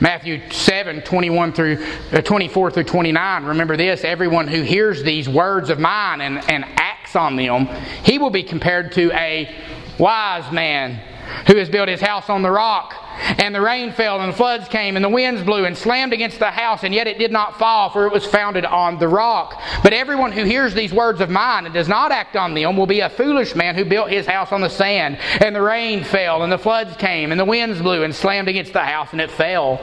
[0.00, 3.44] Matthew 7, 21 through, uh, 24 through 29.
[3.44, 7.66] Remember this everyone who hears these words of mine and, and acts on them,
[8.02, 9.54] he will be compared to a
[9.98, 11.00] wise man
[11.46, 12.94] who has built his house on the rock.
[13.38, 16.38] And the rain fell, and the floods came, and the winds blew and slammed against
[16.38, 19.60] the house, and yet it did not fall, for it was founded on the rock.
[19.82, 22.86] But everyone who hears these words of mine and does not act on them will
[22.86, 25.18] be a foolish man who built his house on the sand.
[25.40, 28.72] And the rain fell, and the floods came, and the winds blew and slammed against
[28.72, 29.80] the house, and it fell.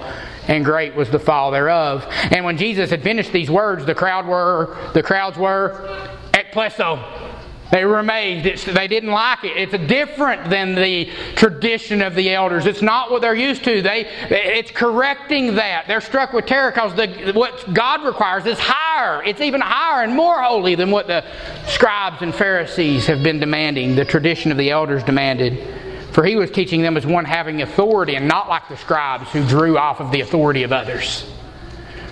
[0.48, 2.06] And great was the fall thereof.
[2.32, 7.31] And when Jesus had finished these words, the crowd were the crowds were ekplesso
[7.72, 8.46] they were amazed.
[8.46, 9.56] It's, they didn't like it.
[9.56, 12.66] It's different than the tradition of the elders.
[12.66, 13.82] It's not what they're used to.
[13.82, 15.88] They, it's correcting that.
[15.88, 19.24] They're struck with terror because the, what God requires is higher.
[19.24, 21.24] It's even higher and more holy than what the
[21.68, 25.58] scribes and Pharisees have been demanding, the tradition of the elders demanded.
[26.12, 29.48] For he was teaching them as one having authority and not like the scribes who
[29.48, 31.26] drew off of the authority of others.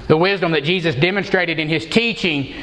[0.07, 2.55] The wisdom that Jesus demonstrated in his teaching,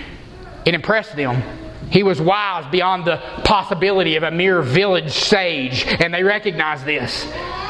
[0.64, 1.42] it impressed them.
[1.90, 7.26] He was wise beyond the possibility of a mere village sage, and they recognized this.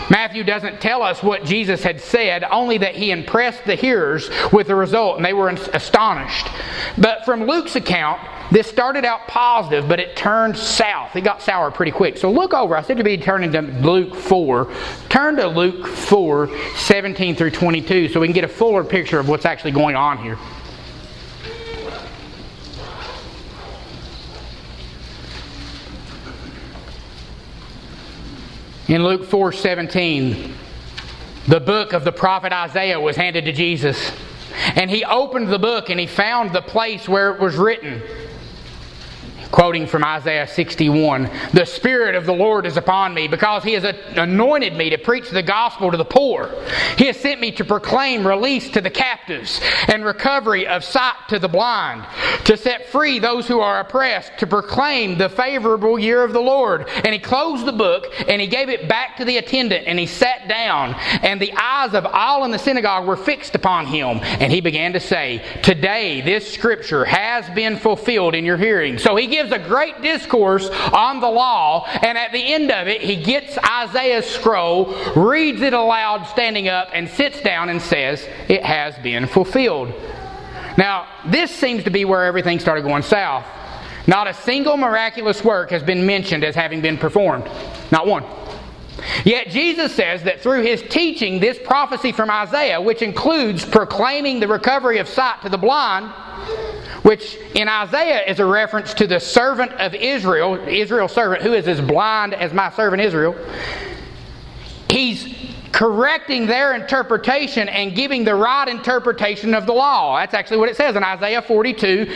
[0.09, 4.69] Matthew doesn't tell us what Jesus had said, only that he impressed the hearers with
[4.69, 6.47] the result, and they were astonished.
[6.97, 8.21] But from Luke's account,
[8.53, 11.17] this started out positive, but it turned south.
[11.17, 12.17] It got sour pretty quick.
[12.17, 12.77] So look over.
[12.77, 14.73] I said to be turning to Luke 4.
[15.09, 19.29] Turn to Luke 4, 17 through 22, so we can get a fuller picture of
[19.29, 20.39] what's actually going on here.
[28.89, 30.55] In Luke 4 17,
[31.49, 34.13] the book of the prophet Isaiah was handed to Jesus.
[34.77, 38.01] And he opened the book and he found the place where it was written.
[39.57, 43.85] Quoting from Isaiah 61 The Spirit of the Lord is upon me because He has
[44.15, 46.51] anointed me to preach the gospel to the poor.
[46.99, 51.39] He has sent me to proclaim release to the captives and recovery of sight to
[51.39, 52.05] the blind,
[52.45, 56.87] to set free those who are oppressed, to proclaim the favorable year of the Lord.
[56.91, 60.05] And He closed the book and He gave it back to the attendant and He
[60.05, 60.93] sat down,
[61.23, 64.21] and the eyes of all in the synagogue were fixed upon Him.
[64.23, 68.99] And He began to say, Today this scripture has been fulfilled in your hearing.
[68.99, 72.89] So He gives gives a great discourse on the law, and at the end of
[72.89, 78.27] it, he gets Isaiah's scroll, reads it aloud, standing up, and sits down and says,
[78.49, 79.93] It has been fulfilled.
[80.79, 83.45] Now, this seems to be where everything started going south.
[84.07, 87.45] Not a single miraculous work has been mentioned as having been performed.
[87.91, 88.25] Not one.
[89.25, 94.49] Yet Jesus says that through his teaching, this prophecy from Isaiah, which includes proclaiming the
[94.49, 96.11] recovery of sight to the blind,
[97.03, 101.69] which in Isaiah is a reference to the servant of Israel, Israel's servant, who is
[101.69, 103.37] as blind as my servant Israel.
[105.77, 110.17] Correcting their interpretation and giving the right interpretation of the law.
[110.19, 112.15] That's actually what it says in Isaiah 42,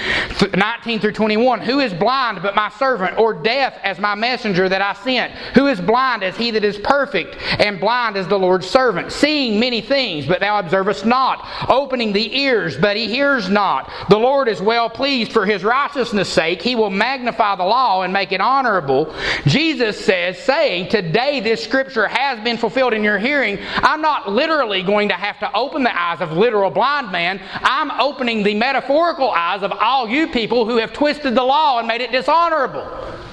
[0.56, 1.60] 19 through 21.
[1.60, 5.32] Who is blind but my servant, or deaf as my messenger that I sent?
[5.54, 9.12] Who is blind as he that is perfect, and blind as the Lord's servant?
[9.12, 11.46] Seeing many things, but thou observest not.
[11.68, 13.92] Opening the ears, but he hears not.
[14.08, 16.62] The Lord is well pleased for his righteousness' sake.
[16.62, 19.14] He will magnify the law and make it honorable.
[19.44, 24.82] Jesus says, saying, Today this scripture has been fulfilled in your hearing I'm not literally
[24.82, 27.40] going to have to open the eyes of literal blind man.
[27.54, 31.88] I'm opening the metaphorical eyes of all you people who have twisted the law and
[31.88, 32.86] made it dishonorable.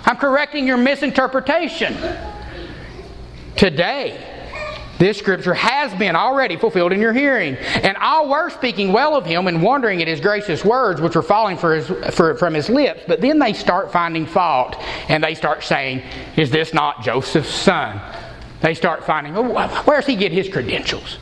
[0.06, 1.96] I'm correcting your misinterpretation.
[3.56, 4.38] Today,
[4.98, 7.56] this scripture has been already fulfilled in your hearing.
[7.56, 11.22] And all were speaking well of him and wondering at his gracious words, which were
[11.22, 13.02] falling for his, for, from his lips.
[13.08, 14.76] But then they start finding fault
[15.08, 16.04] and they start saying,
[16.36, 18.02] Is this not Joseph's son?
[18.62, 21.18] They start finding, oh, where's he get his credentials?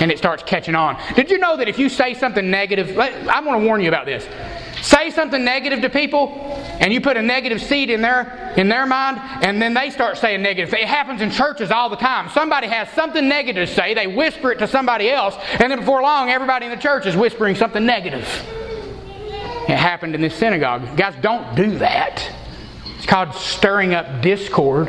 [0.00, 0.98] And it starts catching on.
[1.14, 4.06] Did you know that if you say something negative, I'm going to warn you about
[4.06, 4.26] this.
[4.82, 6.28] Say something negative to people,
[6.80, 10.18] and you put a negative seed in their in their mind, and then they start
[10.18, 10.72] saying negative.
[10.74, 12.28] It happens in churches all the time.
[12.30, 16.02] Somebody has something negative to say, they whisper it to somebody else, and then before
[16.02, 18.22] long, everybody in the church is whispering something negative.
[19.68, 20.96] It happened in this synagogue.
[20.96, 22.30] Guys, don't do that.
[22.96, 24.88] It's called stirring up discord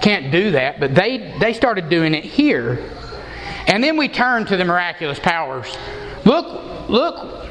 [0.00, 2.90] can't do that, but they, they started doing it here.
[3.66, 5.76] And then we turn to the miraculous powers.
[6.24, 7.46] Look, look.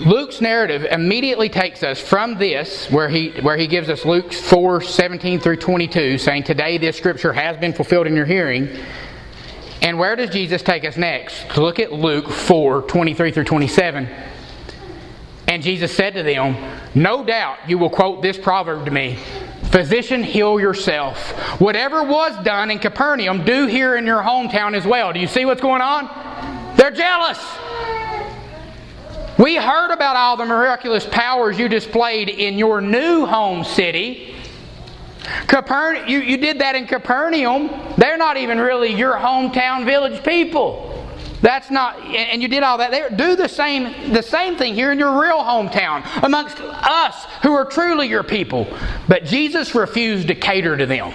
[0.00, 4.80] Luke's narrative immediately takes us from this, where he, where he gives us Luke 4
[4.80, 8.68] 17 through 22, saying, Today this scripture has been fulfilled in your hearing.
[9.82, 11.56] And where does Jesus take us next?
[11.56, 14.08] Look at Luke 4 23 through 27.
[15.48, 16.56] And Jesus said to them,
[16.94, 19.18] No doubt you will quote this proverb to me
[19.70, 21.18] Physician, heal yourself.
[21.60, 25.12] Whatever was done in Capernaum, do here in your hometown as well.
[25.12, 26.08] Do you see what's going on?
[26.76, 27.38] They're jealous.
[29.38, 34.34] We heard about all the miraculous powers you displayed in your new home city.
[35.46, 37.70] Capern- you, you did that in Capernaum.
[37.98, 40.87] They're not even really your hometown village people.
[41.40, 43.10] That's not, and you did all that there.
[43.10, 47.64] Do the same, the same thing here in your real hometown amongst us who are
[47.64, 48.66] truly your people.
[49.06, 51.12] But Jesus refused to cater to them.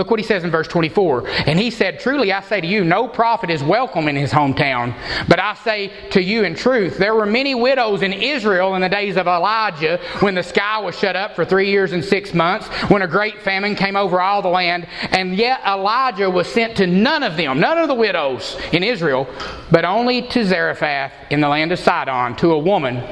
[0.00, 1.28] Look what he says in verse 24.
[1.44, 4.96] And he said, Truly I say to you, no prophet is welcome in his hometown.
[5.28, 8.88] But I say to you in truth, there were many widows in Israel in the
[8.88, 12.66] days of Elijah when the sky was shut up for three years and six months,
[12.88, 14.88] when a great famine came over all the land.
[15.10, 19.28] And yet Elijah was sent to none of them, none of the widows in Israel,
[19.70, 23.04] but only to Zarephath in the land of Sidon, to a woman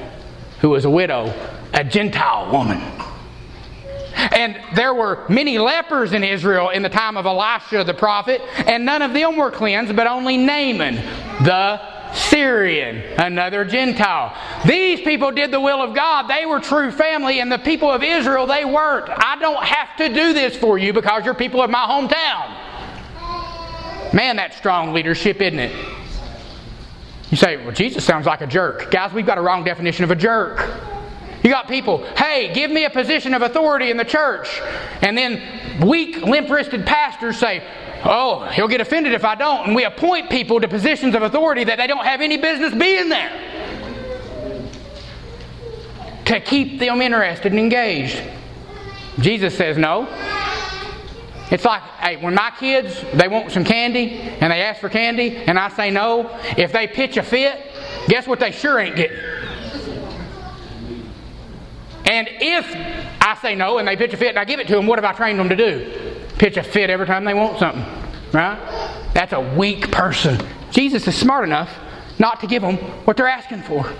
[0.62, 1.34] who was a widow,
[1.74, 2.80] a Gentile woman.
[4.18, 8.84] And there were many lepers in Israel in the time of Elisha the prophet, and
[8.84, 10.96] none of them were cleansed, but only Naaman
[11.44, 11.80] the
[12.12, 14.36] Syrian, another Gentile.
[14.66, 16.28] These people did the will of God.
[16.28, 19.08] They were true family, and the people of Israel, they weren't.
[19.10, 22.54] I don't have to do this for you because you're people of my hometown.
[24.14, 25.72] Man, that's strong leadership, isn't it?
[27.30, 28.90] You say, well, Jesus sounds like a jerk.
[28.90, 30.66] Guys, we've got a wrong definition of a jerk.
[31.42, 34.60] You got people, hey, give me a position of authority in the church.
[35.02, 37.62] And then weak, limp wristed pastors say,
[38.04, 39.68] oh, he'll get offended if I don't.
[39.68, 43.08] And we appoint people to positions of authority that they don't have any business being
[43.08, 43.30] there
[46.26, 48.20] to keep them interested and engaged.
[49.20, 50.06] Jesus says no.
[51.50, 55.36] It's like, hey, when my kids they want some candy and they ask for candy
[55.36, 57.72] and I say no, if they pitch a fit,
[58.08, 59.16] guess what they sure ain't getting?
[62.08, 62.66] And if
[63.20, 64.98] I say no and they pitch a fit and I give it to them, what
[64.98, 66.24] have I trained them to do?
[66.38, 67.84] Pitch a fit every time they want something,
[68.32, 68.58] right?
[69.12, 70.40] That's a weak person.
[70.70, 71.70] Jesus is smart enough
[72.18, 73.92] not to give them what they're asking for.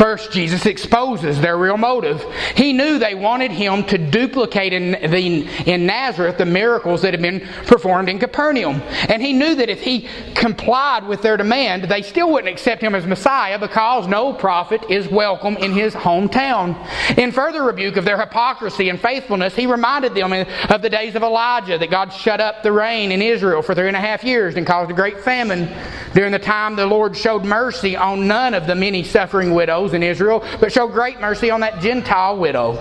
[0.00, 2.24] First, Jesus exposes their real motive.
[2.56, 7.20] He knew they wanted him to duplicate in, the, in Nazareth the miracles that had
[7.20, 8.80] been performed in Capernaum.
[9.10, 12.94] And he knew that if he complied with their demand, they still wouldn't accept him
[12.94, 16.78] as Messiah because no prophet is welcome in his hometown.
[17.18, 21.22] In further rebuke of their hypocrisy and faithfulness, he reminded them of the days of
[21.22, 24.56] Elijah that God shut up the rain in Israel for three and a half years
[24.56, 25.68] and caused a great famine.
[26.14, 29.94] During the time the Lord showed mercy on none of the many suffering widows widows
[29.94, 32.76] in Israel, but show great mercy on that Gentile widow.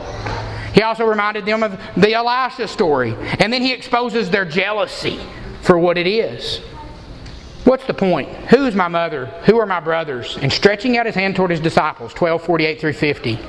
[0.74, 3.16] He also reminded them of the Elisha story.
[3.40, 5.20] And then he exposes their jealousy
[5.62, 6.60] for what it is.
[7.66, 8.30] What's the point?
[8.50, 9.26] Who is my mother?
[9.46, 10.38] Who are my brothers?
[10.42, 13.40] And stretching out his hand toward his disciples, 12, 48 through 50.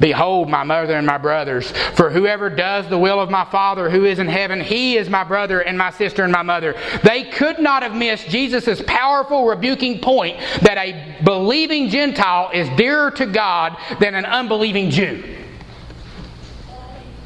[0.00, 1.70] Behold, my mother and my brothers.
[1.94, 5.24] For whoever does the will of my Father who is in heaven, he is my
[5.24, 6.74] brother and my sister and my mother.
[7.02, 13.10] They could not have missed Jesus' powerful rebuking point that a believing Gentile is dearer
[13.12, 15.36] to God than an unbelieving Jew.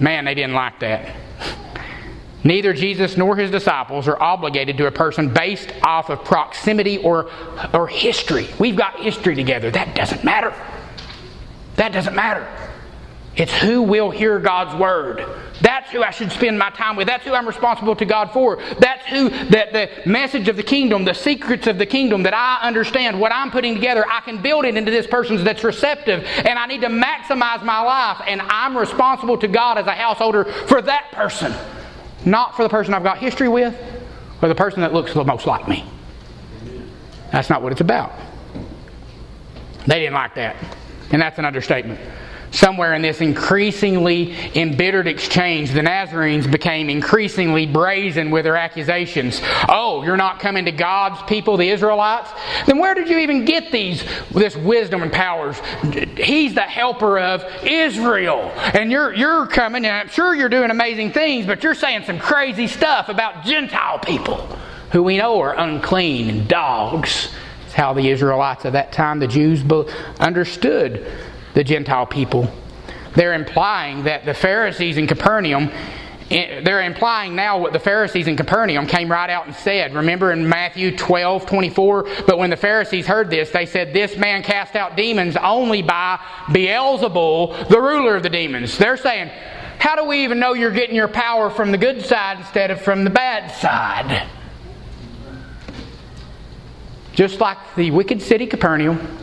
[0.01, 1.15] Man, they didn't like that.
[2.45, 7.31] Neither Jesus nor his disciples are obligated to a person based off of proximity or,
[7.73, 8.49] or history.
[8.59, 9.71] We've got history together.
[9.71, 10.53] That doesn't matter.
[11.77, 12.47] That doesn't matter.
[13.35, 15.25] It's who will hear God's word.
[15.63, 17.07] That's who I should spend my time with.
[17.07, 18.57] That's who I'm responsible to God for.
[18.79, 22.59] That's who that the message of the kingdom, the secrets of the kingdom that I
[22.67, 26.25] understand, what I'm putting together, I can build it into this person's that's receptive.
[26.45, 28.21] And I need to maximize my life.
[28.27, 31.55] And I'm responsible to God as a householder for that person.
[32.27, 33.75] Not for the person I've got history with
[34.43, 35.85] or the person that looks the most like me.
[37.31, 38.13] That's not what it's about.
[39.87, 40.57] They didn't like that.
[41.13, 42.01] And that's an understatement.
[42.53, 49.41] Somewhere in this increasingly embittered exchange, the Nazarenes became increasingly brazen with their accusations.
[49.71, 52.31] Oh, you're not coming to God's people, the Israelites?
[52.67, 55.57] Then where did you even get these this wisdom and powers?
[56.19, 58.53] He's the helper of Israel.
[58.75, 62.19] And you're you're coming, and I'm sure you're doing amazing things, but you're saying some
[62.19, 64.47] crazy stuff about Gentile people
[64.91, 67.31] who we know are unclean and dogs
[67.73, 69.65] how the Israelites of that time, the Jews,
[70.21, 71.11] understood
[71.55, 72.53] the Gentile people.
[73.15, 75.71] They're implying that the Pharisees in Capernaum
[76.31, 79.95] eh, they're implying now what the Pharisees in Capernaum came right out and said.
[79.95, 82.09] Remember in Matthew 12, 24?
[82.27, 86.19] But when the Pharisees heard this, they said, This man cast out demons only by
[86.47, 88.79] Beelzebul, the ruler of the demons.
[88.79, 89.31] They're saying,
[89.79, 92.81] How do we even know you're getting your power from the good side instead of
[92.81, 94.27] from the bad side?
[97.13, 99.19] Just like the wicked city Capernaum,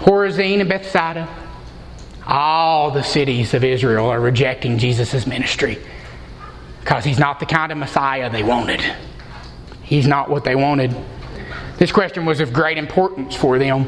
[0.00, 1.28] Chorazin and Bethsaida,
[2.26, 5.78] all the cities of Israel are rejecting Jesus' ministry
[6.80, 8.80] because he's not the kind of Messiah they wanted.
[9.82, 10.94] He's not what they wanted.
[11.78, 13.86] This question was of great importance for them.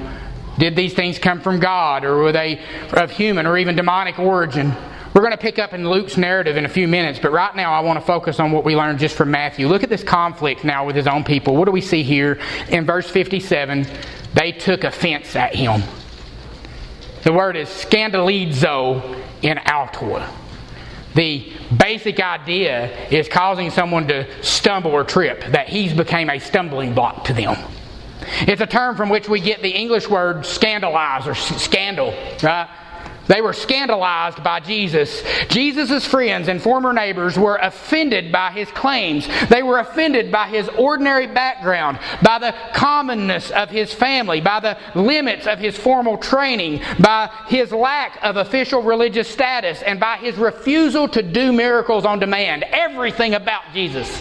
[0.58, 2.60] Did these things come from God, or were they
[2.92, 4.74] of human or even demonic origin?
[5.14, 7.74] We're going to pick up in Luke's narrative in a few minutes, but right now
[7.74, 9.68] I want to focus on what we learned just from Matthew.
[9.68, 11.54] Look at this conflict now with his own people.
[11.54, 12.40] What do we see here?
[12.70, 13.86] In verse 57,
[14.32, 15.82] they took offense at him.
[17.24, 20.26] The word is scandalizo in autō.
[21.14, 26.94] The basic idea is causing someone to stumble or trip, that he's became a stumbling
[26.94, 27.58] block to them.
[28.40, 32.68] It's a term from which we get the English word scandalize or scandal, right?
[33.32, 35.22] They were scandalized by Jesus.
[35.48, 39.26] Jesus' friends and former neighbors were offended by his claims.
[39.48, 44.76] They were offended by his ordinary background, by the commonness of his family, by the
[44.94, 50.36] limits of his formal training, by his lack of official religious status, and by his
[50.36, 52.64] refusal to do miracles on demand.
[52.64, 54.14] Everything about Jesus.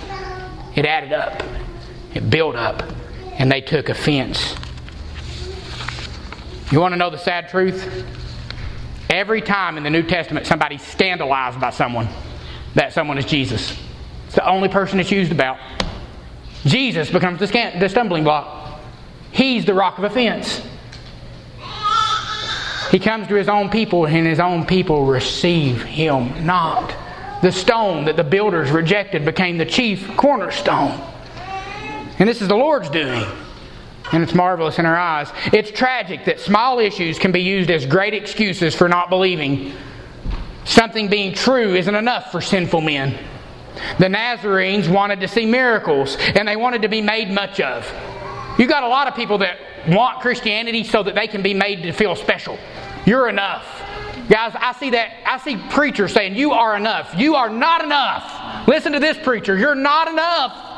[0.73, 1.43] It added up,
[2.13, 2.81] it built up,
[3.33, 4.55] and they took offense.
[6.71, 8.19] You want to know the sad truth?
[9.11, 12.07] Every time in the New Testament somebody's scandalized by someone,
[12.75, 13.77] that someone is Jesus.
[14.27, 15.57] It's the only person it's used about.
[16.63, 18.79] Jesus becomes the, scan- the stumbling block.
[19.33, 20.65] He's the rock of offense.
[22.89, 26.95] He comes to his own people, and his own people receive him not.
[27.41, 30.91] The stone that the builders rejected became the chief cornerstone.
[32.17, 33.25] And this is the Lord's doing
[34.11, 35.31] and it's marvelous in our eyes.
[35.53, 39.73] It's tragic that small issues can be used as great excuses for not believing.
[40.65, 43.17] Something being true isn't enough for sinful men.
[43.99, 47.89] The Nazarenes wanted to see miracles, and they wanted to be made much of.
[48.59, 49.57] You got a lot of people that
[49.87, 52.59] want Christianity so that they can be made to feel special.
[53.05, 53.65] You're enough.
[54.29, 55.11] Guys, I see that.
[55.25, 57.13] I see preachers saying, You are enough.
[57.17, 58.67] You are not enough.
[58.67, 59.57] Listen to this preacher.
[59.57, 60.70] You're not enough.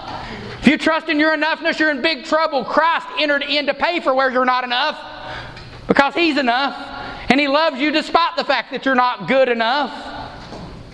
[0.64, 2.64] If you trust in your enoughness, you're in big trouble.
[2.64, 4.97] Christ entered in to pay for where you're not enough
[5.89, 6.74] because He's enough.
[7.30, 10.32] And He loves you despite the fact that you're not good enough.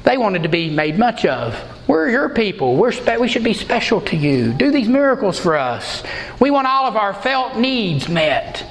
[0.06, 1.56] They wanted to be made much of.
[1.88, 2.78] We're your people.
[2.78, 4.54] We're spe- we should be special to you.
[4.54, 6.02] Do these miracles for us.
[6.40, 8.66] We want all of our felt needs met.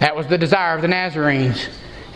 [0.00, 1.70] That was the desire of the Nazarenes.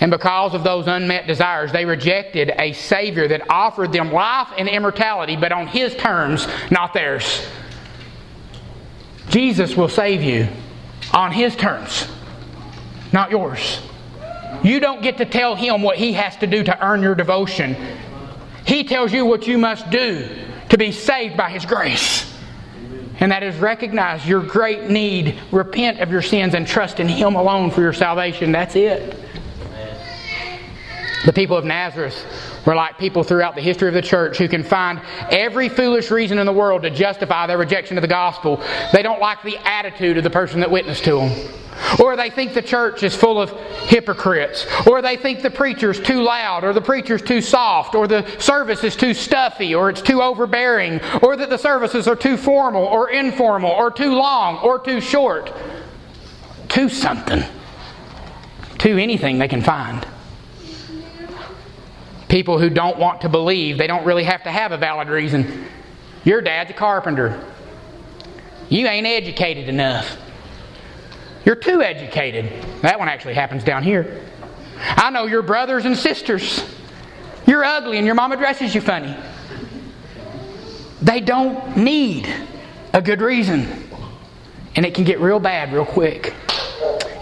[0.05, 4.69] And because of those unmet desires, they rejected a Savior that offered them life and
[4.69, 7.47] immortality, but on His terms, not theirs.
[9.31, 10.47] Jesus will save you
[11.15, 12.07] on His terms,
[13.15, 13.81] not yours.
[14.63, 17.75] You don't get to tell Him what He has to do to earn your devotion.
[18.67, 20.29] He tells you what you must do
[20.69, 22.31] to be saved by His grace.
[23.21, 27.37] And that is recognize your great need, repent of your sins, and trust in Him
[27.37, 28.53] alone for your salvation.
[28.53, 29.19] That's it.
[31.25, 32.25] The people of Nazareth
[32.67, 35.01] were like people throughout the history of the church who can find
[35.31, 38.63] every foolish reason in the world to justify their rejection of the gospel.
[38.93, 41.49] They don't like the attitude of the person that witnessed to them.
[41.99, 43.51] Or they think the church is full of
[43.89, 44.67] hypocrites.
[44.87, 48.85] Or they think the preacher's too loud, or the preacher's too soft, or the service
[48.85, 53.11] is too stuffy, or it's too overbearing, or that the services are too formal, or
[53.11, 55.53] informal, or too long, or too short.
[56.69, 57.43] Too something.
[58.79, 60.07] Too anything they can find.
[62.35, 65.67] People who don't want to believe, they don't really have to have a valid reason.
[66.25, 67.49] Your dad's a carpenter.
[68.69, 70.17] You ain't educated enough.
[71.45, 72.51] You're too educated.
[72.83, 74.21] That one actually happens down here.
[74.81, 76.65] I know your brothers and sisters.
[77.47, 79.17] You're ugly and your mama dresses you funny.
[81.03, 82.27] They don't need
[82.93, 83.89] a good reason.
[84.75, 86.35] And it can get real bad real quick.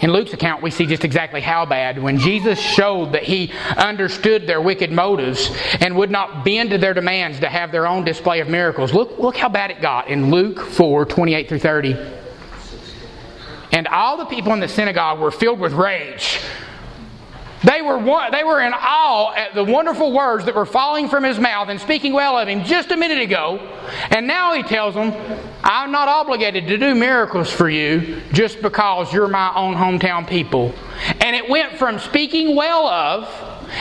[0.03, 2.03] In Luke's account, we see just exactly how bad.
[2.03, 5.48] When Jesus showed that he understood their wicked motives
[5.80, 9.16] and would not bend to their demands to have their own display of miracles, look,
[9.20, 11.96] look how bad it got in Luke 4 28 through 30.
[13.70, 16.40] And all the people in the synagogue were filled with rage
[17.64, 17.98] they were,
[18.30, 21.80] they were in awe at the wonderful words that were falling from his mouth and
[21.80, 23.58] speaking well of him just a minute ago.
[24.10, 25.12] And now he tells them,
[25.62, 30.74] I'm not obligated to do miracles for you just because you're my own hometown people.
[31.20, 33.28] And it went from speaking well of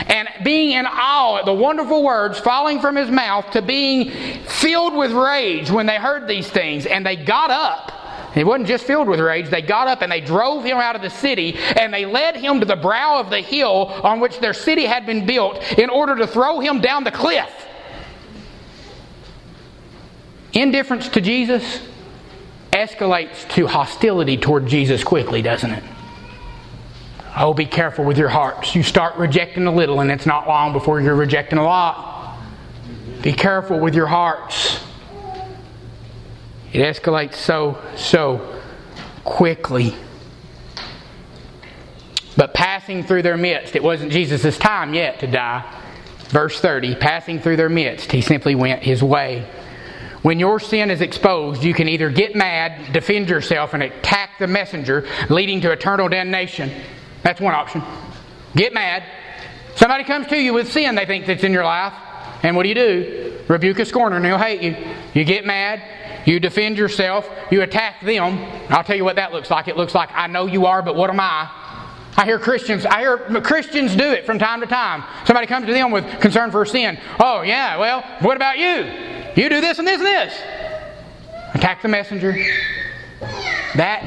[0.07, 4.11] and being in awe at the wonderful words falling from his mouth to being
[4.45, 6.85] filled with rage when they heard these things.
[6.85, 8.00] And they got up
[8.33, 9.49] he wasn't just filled with rage.
[9.49, 12.59] They got up and they drove him out of the city and they led him
[12.59, 16.15] to the brow of the hill on which their city had been built in order
[16.15, 17.49] to throw him down the cliff.
[20.53, 21.81] Indifference to Jesus
[22.71, 25.83] escalates to hostility toward Jesus quickly, doesn't it?
[27.37, 28.75] Oh, be careful with your hearts.
[28.75, 32.37] You start rejecting a little, and it's not long before you're rejecting a lot.
[33.21, 34.79] Be careful with your hearts.
[36.73, 38.59] It escalates so, so
[39.23, 39.95] quickly.
[42.37, 45.69] But passing through their midst, it wasn't Jesus' time yet to die.
[46.29, 49.45] Verse 30 passing through their midst, he simply went his way.
[50.21, 54.47] When your sin is exposed, you can either get mad, defend yourself, and attack the
[54.47, 56.71] messenger, leading to eternal damnation.
[57.23, 57.81] That's one option.
[58.55, 59.03] Get mad.
[59.75, 61.93] Somebody comes to you with sin they think that's in your life,
[62.43, 63.39] and what do you do?
[63.47, 64.75] Rebuke a scorner, and he'll hate you.
[65.13, 65.81] You get mad,
[66.25, 68.39] you defend yourself, you attack them.
[68.69, 69.67] I'll tell you what that looks like.
[69.67, 71.49] It looks like, I know you are, but what am I?
[72.17, 75.03] I hear Christians, I hear Christians do it from time to time.
[75.25, 76.99] Somebody comes to them with concern for sin.
[77.19, 78.85] Oh, yeah, well, what about you?
[79.35, 80.41] You do this and this and this.
[81.53, 82.35] Attack the messenger.
[83.75, 84.03] That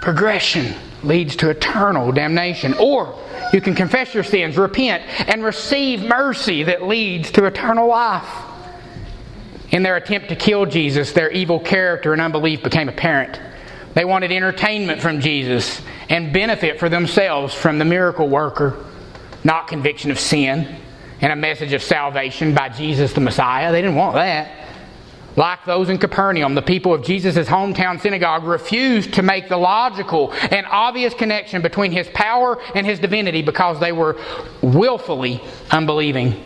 [0.00, 2.74] progression leads to eternal damnation.
[2.74, 3.18] Or
[3.52, 8.28] you can confess your sins, repent, and receive mercy that leads to eternal life.
[9.70, 13.40] In their attempt to kill Jesus, their evil character and unbelief became apparent.
[13.94, 18.84] They wanted entertainment from Jesus and benefit for themselves from the miracle worker,
[19.44, 20.76] not conviction of sin
[21.20, 23.72] and a message of salvation by Jesus the Messiah.
[23.72, 24.66] They didn't want that.
[25.36, 30.32] Like those in Capernaum, the people of Jesus' hometown synagogue refused to make the logical
[30.50, 34.16] and obvious connection between his power and his divinity because they were
[34.62, 35.40] willfully
[35.70, 36.42] unbelieving.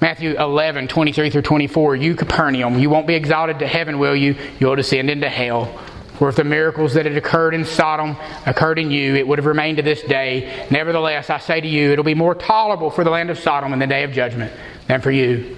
[0.00, 1.96] Matthew 11, 23 through 24.
[1.96, 4.36] You, Capernaum, you won't be exalted to heaven, will you?
[4.60, 5.78] You'll descend into hell.
[6.18, 8.16] For if the miracles that had occurred in Sodom
[8.46, 10.66] occurred in you, it would have remained to this day.
[10.70, 13.78] Nevertheless, I say to you, it'll be more tolerable for the land of Sodom in
[13.78, 14.52] the day of judgment
[14.86, 15.56] than for you.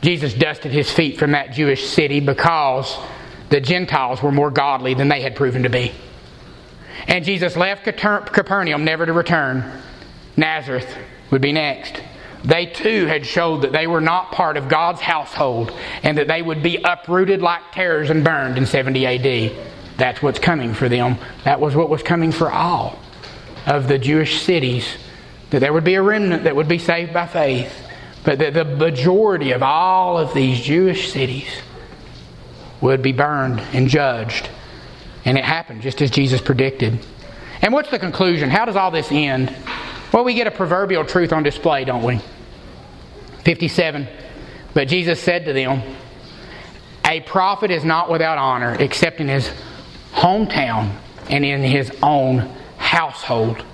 [0.00, 2.96] Jesus dusted his feet from that Jewish city because
[3.48, 5.92] the Gentiles were more godly than they had proven to be.
[7.08, 9.64] And Jesus left Capernaum never to return.
[10.36, 10.96] Nazareth
[11.30, 12.00] would be next.
[12.44, 15.72] They too had showed that they were not part of God's household
[16.02, 19.52] and that they would be uprooted like tares and burned in 70 AD.
[19.96, 21.18] That's what's coming for them.
[21.44, 22.98] That was what was coming for all
[23.66, 24.86] of the Jewish cities.
[25.50, 27.72] That there would be a remnant that would be saved by faith.
[28.24, 31.48] But that the majority of all of these Jewish cities
[32.80, 34.48] would be burned and judged.
[35.24, 37.04] And it happened just as Jesus predicted.
[37.60, 38.50] And what's the conclusion?
[38.50, 39.54] How does all this end?
[40.12, 42.20] Well, we get a proverbial truth on display, don't we?
[43.44, 44.06] 57.
[44.74, 45.82] But Jesus said to them,
[47.06, 49.50] A prophet is not without honor except in his
[50.12, 50.94] hometown
[51.30, 53.64] and in his own household.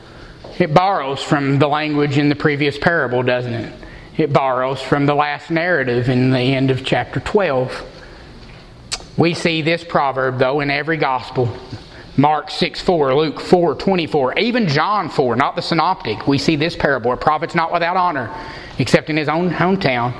[0.58, 3.72] It borrows from the language in the previous parable, doesn't it?
[4.16, 7.84] It borrows from the last narrative in the end of chapter 12.
[9.16, 11.56] We see this proverb, though, in every gospel.
[12.18, 16.26] Mark 6 4, Luke 4 24, even John 4, not the synoptic.
[16.26, 18.28] We see this parable a prophet's not without honor,
[18.80, 20.12] except in his own hometown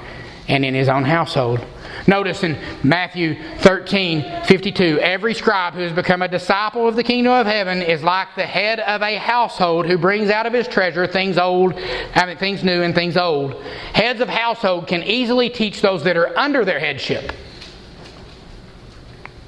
[0.46, 1.58] and in his own household.
[2.06, 7.32] Notice in Matthew 13 52, every scribe who has become a disciple of the kingdom
[7.32, 11.04] of heaven is like the head of a household who brings out of his treasure
[11.04, 11.74] things old,
[12.14, 13.60] I mean, things new and things old.
[13.92, 17.32] Heads of household can easily teach those that are under their headship.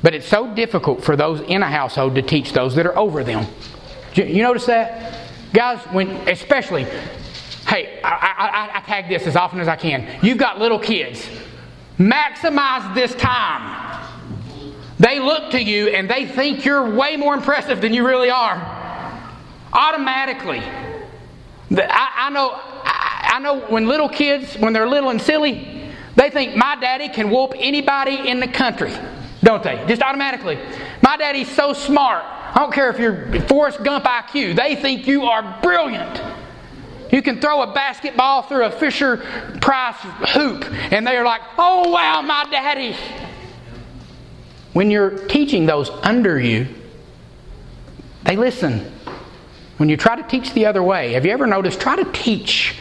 [0.03, 3.23] But it's so difficult for those in a household to teach those that are over
[3.23, 3.47] them.
[4.15, 5.29] You notice that?
[5.53, 6.85] Guys, when especially,
[7.67, 10.09] hey, I, I, I tag this as often as I can.
[10.23, 11.29] You've got little kids.
[11.99, 14.07] Maximize this time.
[14.99, 18.57] They look to you and they think you're way more impressive than you really are.
[19.73, 20.61] Automatically.
[21.71, 26.31] I, I know, I, I know when little kids, when they're little and silly, they
[26.31, 28.93] think my daddy can whoop anybody in the country
[29.43, 29.84] don't they?
[29.88, 30.59] Just automatically.
[31.03, 32.24] My daddy's so smart.
[32.24, 36.20] I don't care if you're Forrest Gump IQ, they think you are brilliant.
[37.12, 39.16] You can throw a basketball through a Fisher
[39.61, 39.97] Price
[40.32, 42.97] hoop, and they're like, oh, wow, my daddy.
[44.72, 46.68] When you're teaching those under you,
[48.24, 48.93] they listen.
[49.78, 51.80] When you try to teach the other way, have you ever noticed?
[51.80, 52.74] Try to teach,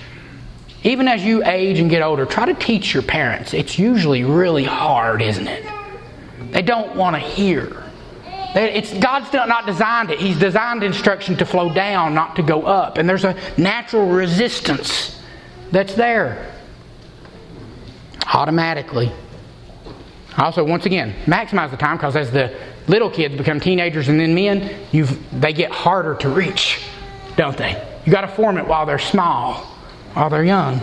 [0.84, 3.54] even as you age and get older, try to teach your parents.
[3.54, 5.79] It's usually really hard, isn't it?
[6.52, 7.84] They don't want to hear.
[8.56, 10.20] It's, God's not designed it.
[10.20, 12.98] He's designed instruction to flow down, not to go up.
[12.98, 15.22] And there's a natural resistance
[15.72, 16.52] that's there
[18.34, 19.12] automatically.
[20.38, 22.56] Also, once again, maximize the time because as the
[22.88, 24.74] little kids become teenagers and then men,
[25.34, 26.82] they get harder to reach,
[27.36, 27.86] don't they?
[28.06, 29.56] You got to form it while they're small,
[30.14, 30.82] while they're young.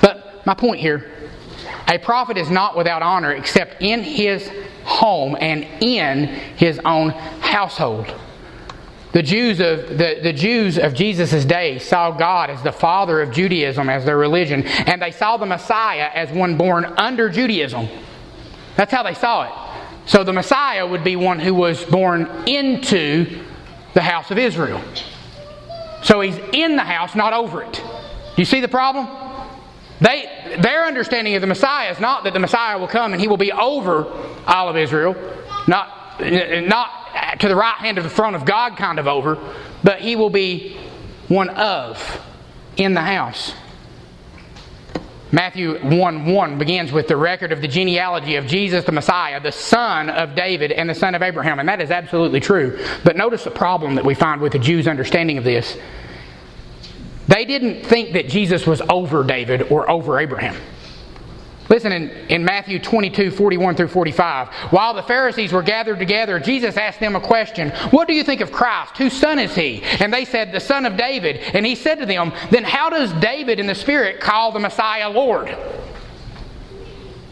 [0.00, 1.10] But my point here
[1.88, 4.50] a prophet is not without honor except in his
[4.84, 6.26] home and in
[6.56, 8.14] his own household.
[9.12, 13.32] The Jews of the, the Jews of Jesus' day saw God as the father of
[13.32, 17.88] Judaism as their religion, and they saw the Messiah as one born under Judaism.
[18.76, 20.08] That's how they saw it.
[20.08, 23.44] So the Messiah would be one who was born into
[23.94, 24.80] the house of Israel.
[26.02, 27.82] So he's in the house, not over it.
[28.36, 29.08] You see the problem?
[30.00, 33.28] They, their understanding of the Messiah is not that the Messiah will come and he
[33.28, 34.06] will be over
[34.46, 35.14] all of Israel,
[35.66, 39.38] not, not to the right hand of the throne of God kind of over,
[39.82, 40.76] but he will be
[41.28, 42.20] one of
[42.76, 43.54] in the house.
[45.32, 49.52] Matthew 1 1 begins with the record of the genealogy of Jesus the Messiah, the
[49.52, 52.84] son of David and the son of Abraham, and that is absolutely true.
[53.04, 55.78] But notice the problem that we find with the Jews' understanding of this.
[57.30, 60.56] They didn't think that Jesus was over David or over Abraham.
[61.68, 64.48] Listen in, in Matthew 22, 41 through 45.
[64.72, 68.40] While the Pharisees were gathered together, Jesus asked them a question What do you think
[68.40, 68.96] of Christ?
[68.98, 69.80] Whose son is he?
[70.00, 71.36] And they said, The son of David.
[71.54, 75.08] And he said to them, Then how does David in the Spirit call the Messiah
[75.08, 75.56] Lord?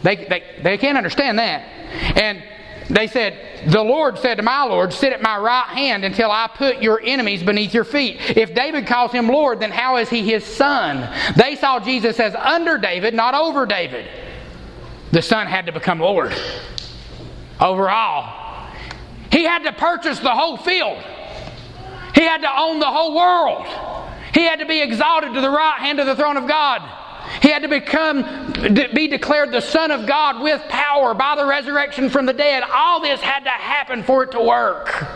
[0.03, 1.63] They, they, they can't understand that.
[2.17, 2.41] And
[2.89, 6.47] they said, The Lord said to my Lord, Sit at my right hand until I
[6.47, 8.17] put your enemies beneath your feet.
[8.35, 11.07] If David calls him Lord, then how is he his son?
[11.35, 14.07] They saw Jesus as under David, not over David.
[15.11, 16.33] The son had to become Lord
[17.59, 18.67] over all.
[19.31, 20.97] He had to purchase the whole field,
[22.15, 23.67] he had to own the whole world.
[24.33, 26.81] He had to be exalted to the right hand of the throne of God.
[27.41, 28.53] He had to become,
[28.93, 32.63] be declared the Son of God with power by the resurrection from the dead.
[32.63, 35.07] All this had to happen for it to work.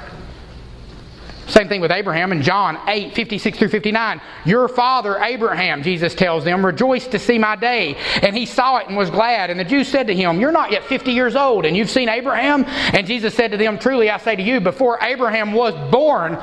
[1.47, 4.21] Same thing with Abraham in John 8, 56 through 59.
[4.45, 7.95] Your father Abraham, Jesus tells them, rejoiced to see my day.
[8.21, 9.49] And he saw it and was glad.
[9.49, 12.09] And the Jews said to him, You're not yet 50 years old, and you've seen
[12.09, 12.63] Abraham?
[12.65, 16.39] And Jesus said to them, Truly I say to you, before Abraham was born,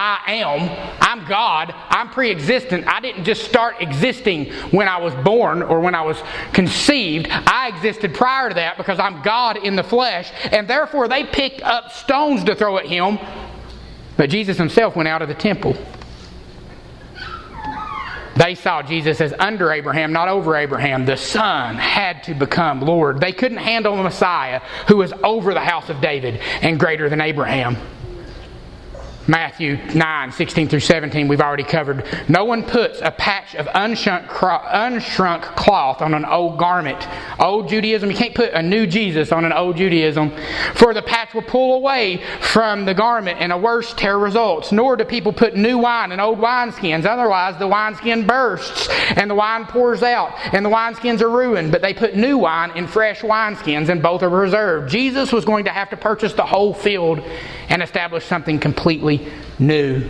[0.00, 0.96] I am.
[1.00, 1.74] I'm God.
[1.88, 2.86] I'm pre existent.
[2.86, 6.22] I didn't just start existing when I was born or when I was
[6.52, 7.26] conceived.
[7.28, 10.30] I existed prior to that because I'm God in the flesh.
[10.52, 13.18] And therefore, they picked up stones to throw at him.
[14.16, 15.76] But Jesus himself went out of the temple.
[18.36, 21.06] They saw Jesus as under Abraham, not over Abraham.
[21.06, 23.20] The Son had to become Lord.
[23.20, 27.20] They couldn't handle the Messiah who was over the house of David and greater than
[27.20, 27.76] Abraham.
[29.28, 32.06] Matthew 9, 16 through 17, we've already covered.
[32.30, 37.06] No one puts a patch of unshrunk, unshrunk cloth on an old garment.
[37.38, 40.32] Old Judaism, you can't put a new Jesus on an old Judaism,
[40.74, 44.72] for the patch will pull away from the garment and a worse tear results.
[44.72, 47.04] Nor do people put new wine in old wineskins.
[47.04, 51.70] Otherwise, the wineskin bursts and the wine pours out and the wineskins are ruined.
[51.70, 54.90] But they put new wine in fresh wineskins and both are preserved.
[54.90, 57.20] Jesus was going to have to purchase the whole field
[57.68, 59.17] and establish something completely
[59.58, 60.02] new.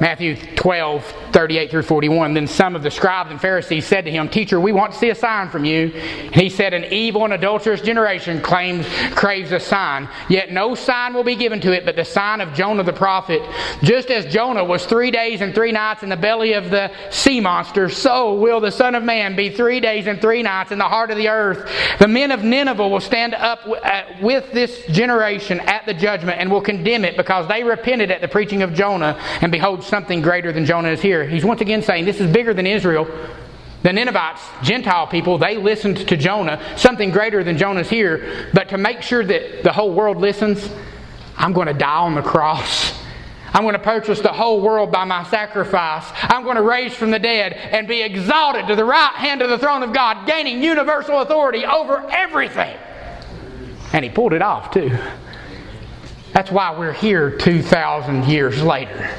[0.00, 2.34] Matthew 12, 38 through 41.
[2.34, 5.10] Then some of the scribes and Pharisees said to him, Teacher, we want to see
[5.10, 5.88] a sign from you.
[6.32, 11.24] He said, An evil and adulterous generation claims, craves a sign, yet no sign will
[11.24, 13.42] be given to it but the sign of Jonah the prophet.
[13.82, 17.40] Just as Jonah was three days and three nights in the belly of the sea
[17.40, 20.84] monster, so will the Son of Man be three days and three nights in the
[20.84, 21.70] heart of the earth.
[21.98, 26.50] The men of Nineveh will stand up uh, with this generation at the judgment and
[26.50, 29.18] will condemn it because they repented at the preaching of Jonah.
[29.40, 31.21] And behold, something greater than Jonah is here.
[31.26, 33.06] He's once again saying this is bigger than Israel.
[33.82, 36.62] The Ninevites, Gentile people, they listened to Jonah.
[36.76, 38.48] Something greater than Jonah's here.
[38.54, 40.70] But to make sure that the whole world listens,
[41.36, 42.96] I'm going to die on the cross.
[43.54, 46.06] I'm going to purchase the whole world by my sacrifice.
[46.22, 49.50] I'm going to raise from the dead and be exalted to the right hand of
[49.50, 52.76] the throne of God, gaining universal authority over everything.
[53.92, 54.96] And he pulled it off, too.
[56.32, 59.10] That's why we're here 2,000 years later.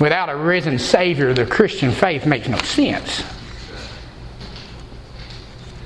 [0.00, 3.22] Without a risen Savior, the Christian faith makes no sense.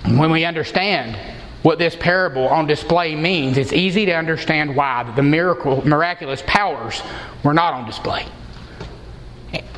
[0.05, 1.17] When we understand
[1.63, 7.01] what this parable on display means, it's easy to understand why the miracle, miraculous powers
[7.43, 8.27] were not on display.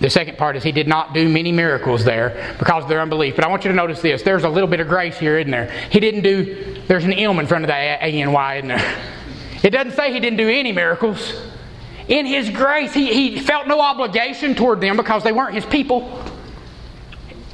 [0.00, 3.36] The second part is he did not do many miracles there because of their unbelief.
[3.36, 4.22] But I want you to notice this.
[4.22, 5.70] There's a little bit of grace here, isn't there?
[5.90, 8.96] He didn't do, there's an M in front of the A-N-Y, isn't there?
[9.64, 11.40] It doesn't say he didn't do any miracles
[12.08, 16.22] in His grace, he, he felt no obligation toward them because they weren't His people.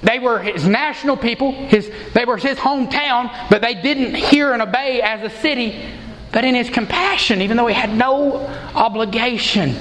[0.03, 4.62] They were His national people, his, they were His hometown, but they didn't hear and
[4.62, 5.84] obey as a city.
[6.32, 9.76] But in His compassion, even though He had no obligation,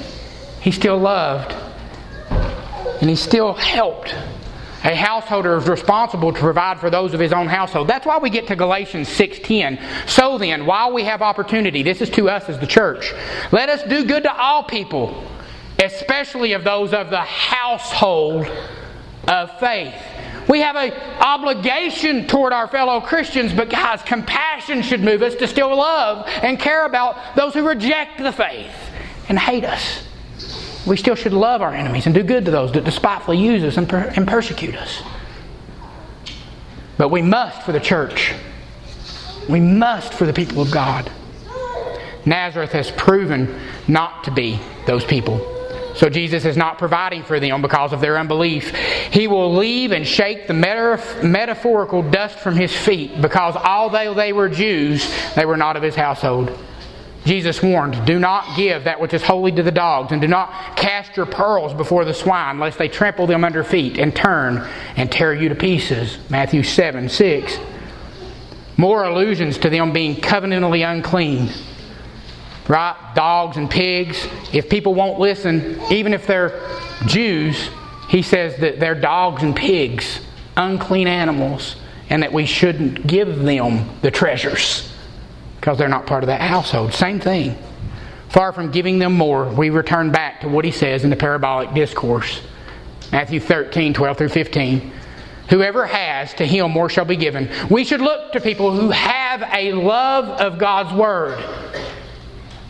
[0.61, 1.55] He still loved
[3.01, 4.13] and He still helped.
[4.83, 7.87] A householder is responsible to provide for those of his own household.
[7.87, 9.77] That's why we get to Galatians 6:10.
[10.07, 13.13] So then, while we have opportunity, this is to us as the church.
[13.51, 15.21] Let us do good to all people,
[15.83, 18.49] especially of those of the household
[19.27, 19.95] of faith.
[20.47, 25.47] We have an obligation toward our fellow Christians, but guys, compassion should move us to
[25.47, 28.73] still love and care about those who reject the faith
[29.27, 30.08] and hate us
[30.85, 33.77] we still should love our enemies and do good to those that despitefully use us
[33.77, 35.01] and, per- and persecute us.
[36.97, 38.33] But we must for the church.
[39.47, 41.11] We must for the people of God.
[42.25, 45.55] Nazareth has proven not to be those people.
[45.95, 48.73] So Jesus is not providing for them because of their unbelief.
[49.11, 54.49] He will leave and shake the metaphorical dust from his feet because although they were
[54.49, 56.57] Jews, they were not of his household.
[57.25, 60.77] Jesus warned, Do not give that which is holy to the dogs, and do not
[60.77, 65.11] cast your pearls before the swine, lest they trample them under feet and turn and
[65.11, 66.17] tear you to pieces.
[66.29, 67.57] Matthew 7 6.
[68.77, 71.49] More allusions to them being covenantally unclean.
[72.69, 72.95] Right?
[73.15, 74.25] Dogs and pigs.
[74.53, 76.61] If people won't listen, even if they're
[77.05, 77.69] Jews,
[78.07, 80.21] he says that they're dogs and pigs,
[80.55, 81.75] unclean animals,
[82.09, 84.89] and that we shouldn't give them the treasures
[85.59, 86.93] because they're not part of that household.
[86.93, 87.57] Same thing.
[88.29, 91.73] Far from giving them more, we return back to what he says in the parabolic
[91.73, 92.41] discourse.
[93.11, 94.91] Matthew 13, 12 through 15.
[95.49, 97.49] Whoever has, to him more shall be given.
[97.69, 101.43] We should look to people who have a love of God's Word.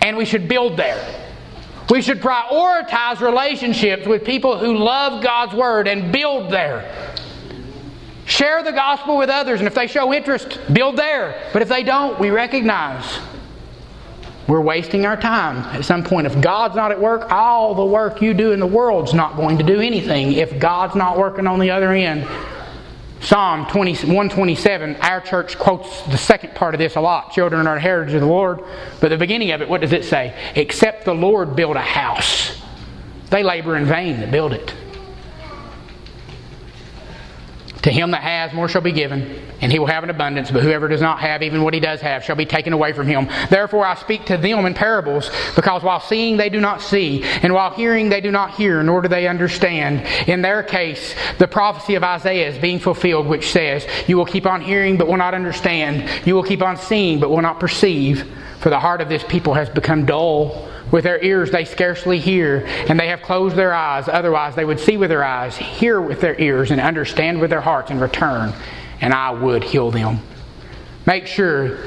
[0.01, 1.27] And we should build there.
[1.89, 7.15] We should prioritize relationships with people who love God's Word and build there.
[8.39, 11.49] Share the gospel with others, and if they show interest, build there.
[11.51, 13.19] But if they don't, we recognize
[14.47, 16.25] we're wasting our time at some point.
[16.25, 19.57] If God's not at work, all the work you do in the world's not going
[19.57, 22.25] to do anything if God's not working on the other end.
[23.19, 27.33] Psalm 20, 127, our church quotes the second part of this a lot.
[27.33, 28.61] Children are the heritage of the Lord.
[29.01, 30.33] But the beginning of it, what does it say?
[30.55, 32.57] Except the Lord build a house,
[33.31, 34.73] they labor in vain that build it.
[37.83, 40.51] To him that has, more shall be given, and he will have an abundance.
[40.51, 43.07] But whoever does not have, even what he does have, shall be taken away from
[43.07, 43.29] him.
[43.49, 47.53] Therefore I speak to them in parables, because while seeing they do not see, and
[47.53, 50.05] while hearing they do not hear, nor do they understand.
[50.27, 54.45] In their case, the prophecy of Isaiah is being fulfilled, which says, You will keep
[54.45, 56.27] on hearing, but will not understand.
[56.27, 58.29] You will keep on seeing, but will not perceive.
[58.59, 62.65] For the heart of this people has become dull with their ears they scarcely hear,
[62.87, 64.07] and they have closed their eyes.
[64.07, 67.61] Otherwise, they would see with their eyes, hear with their ears, and understand with their
[67.61, 68.53] hearts, and return,
[69.01, 70.19] and I would heal them.
[71.05, 71.79] Make sure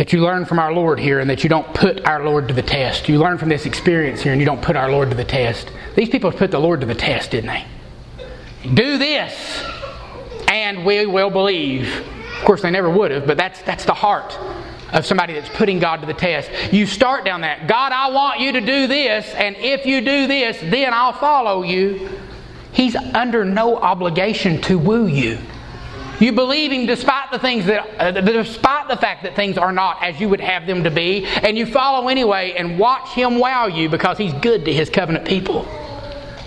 [0.00, 2.54] that you learn from our Lord here and that you don't put our Lord to
[2.54, 3.06] the test.
[3.08, 5.70] You learn from this experience here and you don't put our Lord to the test.
[5.94, 7.66] These people put the Lord to the test, didn't they?
[8.72, 9.62] Do this,
[10.48, 12.02] and we will believe.
[12.40, 14.34] Of course, they never would have, but that's, that's the heart
[14.94, 16.50] of somebody that's putting God to the test.
[16.72, 17.68] You start down that.
[17.68, 21.62] God, I want you to do this, and if you do this, then I'll follow
[21.62, 22.08] you.
[22.72, 25.38] He's under no obligation to woo you.
[26.18, 30.02] You believe him despite the things that, uh, despite the fact that things are not
[30.02, 33.66] as you would have them to be, and you follow anyway and watch him wow
[33.66, 35.68] you because he's good to his covenant people.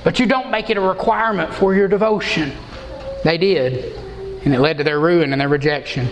[0.04, 2.52] But you don't make it a requirement for your devotion.
[3.24, 4.03] They did
[4.46, 6.08] and it led to their ruin and their rejection.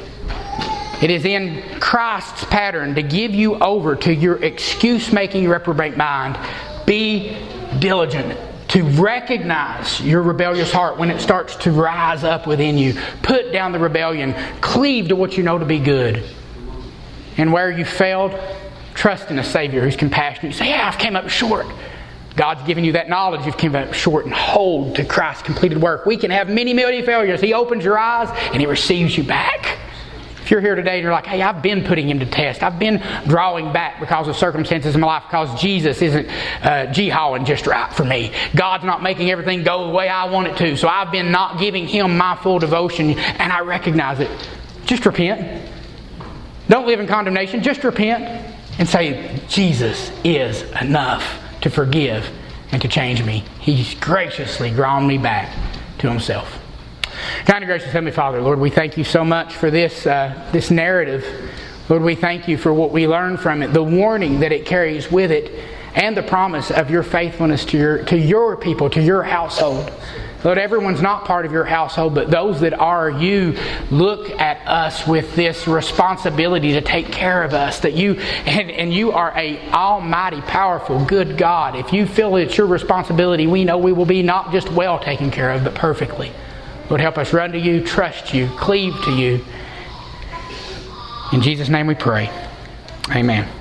[1.01, 6.37] It is in Christ's pattern to give you over to your excuse making reprobate mind.
[6.85, 7.37] Be
[7.79, 8.37] diligent
[8.69, 12.93] to recognize your rebellious heart when it starts to rise up within you.
[13.21, 16.23] Put down the rebellion, cleave to what you know to be good.
[17.37, 18.33] And where you failed,
[18.93, 20.53] trust in a Savior who's compassionate.
[20.53, 21.65] You say, Yeah, I've came up short.
[22.35, 23.45] God's given you that knowledge.
[23.45, 26.05] You've come up short and hold to Christ's completed work.
[26.05, 27.41] We can have many, many failures.
[27.41, 29.79] He opens your eyes and He receives you back.
[30.41, 32.63] If you're here today and you're like, hey, I've been putting Him to test.
[32.63, 36.27] I've been drawing back because of circumstances in my life because Jesus isn't
[36.63, 38.33] uh, jihawing just right for me.
[38.55, 40.77] God's not making everything go the way I want it to.
[40.77, 44.29] So I've been not giving Him my full devotion and I recognize it.
[44.85, 45.69] Just repent.
[46.69, 47.61] Don't live in condemnation.
[47.61, 48.23] Just repent
[48.79, 52.29] and say, Jesus is enough to forgive
[52.71, 53.43] and to change me.
[53.59, 55.55] He's graciously drawn me back
[55.99, 56.59] to Himself.
[57.45, 60.71] Kind of gracious Heavenly Father, Lord, we thank you so much for this, uh, this
[60.71, 61.25] narrative.
[61.89, 65.11] Lord, we thank you for what we learn from it, the warning that it carries
[65.11, 65.51] with it,
[65.93, 69.91] and the promise of your faithfulness to your, to your people, to your household.
[70.43, 73.57] Lord, everyone's not part of your household, but those that are, you
[73.91, 77.81] look at us with this responsibility to take care of us.
[77.81, 78.15] That you
[78.45, 81.75] and, and you are a almighty, powerful, good God.
[81.75, 85.29] If you feel it's your responsibility, we know we will be not just well taken
[85.29, 86.31] care of, but perfectly.
[86.89, 89.45] Lord, help us run to you, trust you, cleave to you.
[91.31, 92.29] In Jesus' name we pray.
[93.11, 93.51] Amen.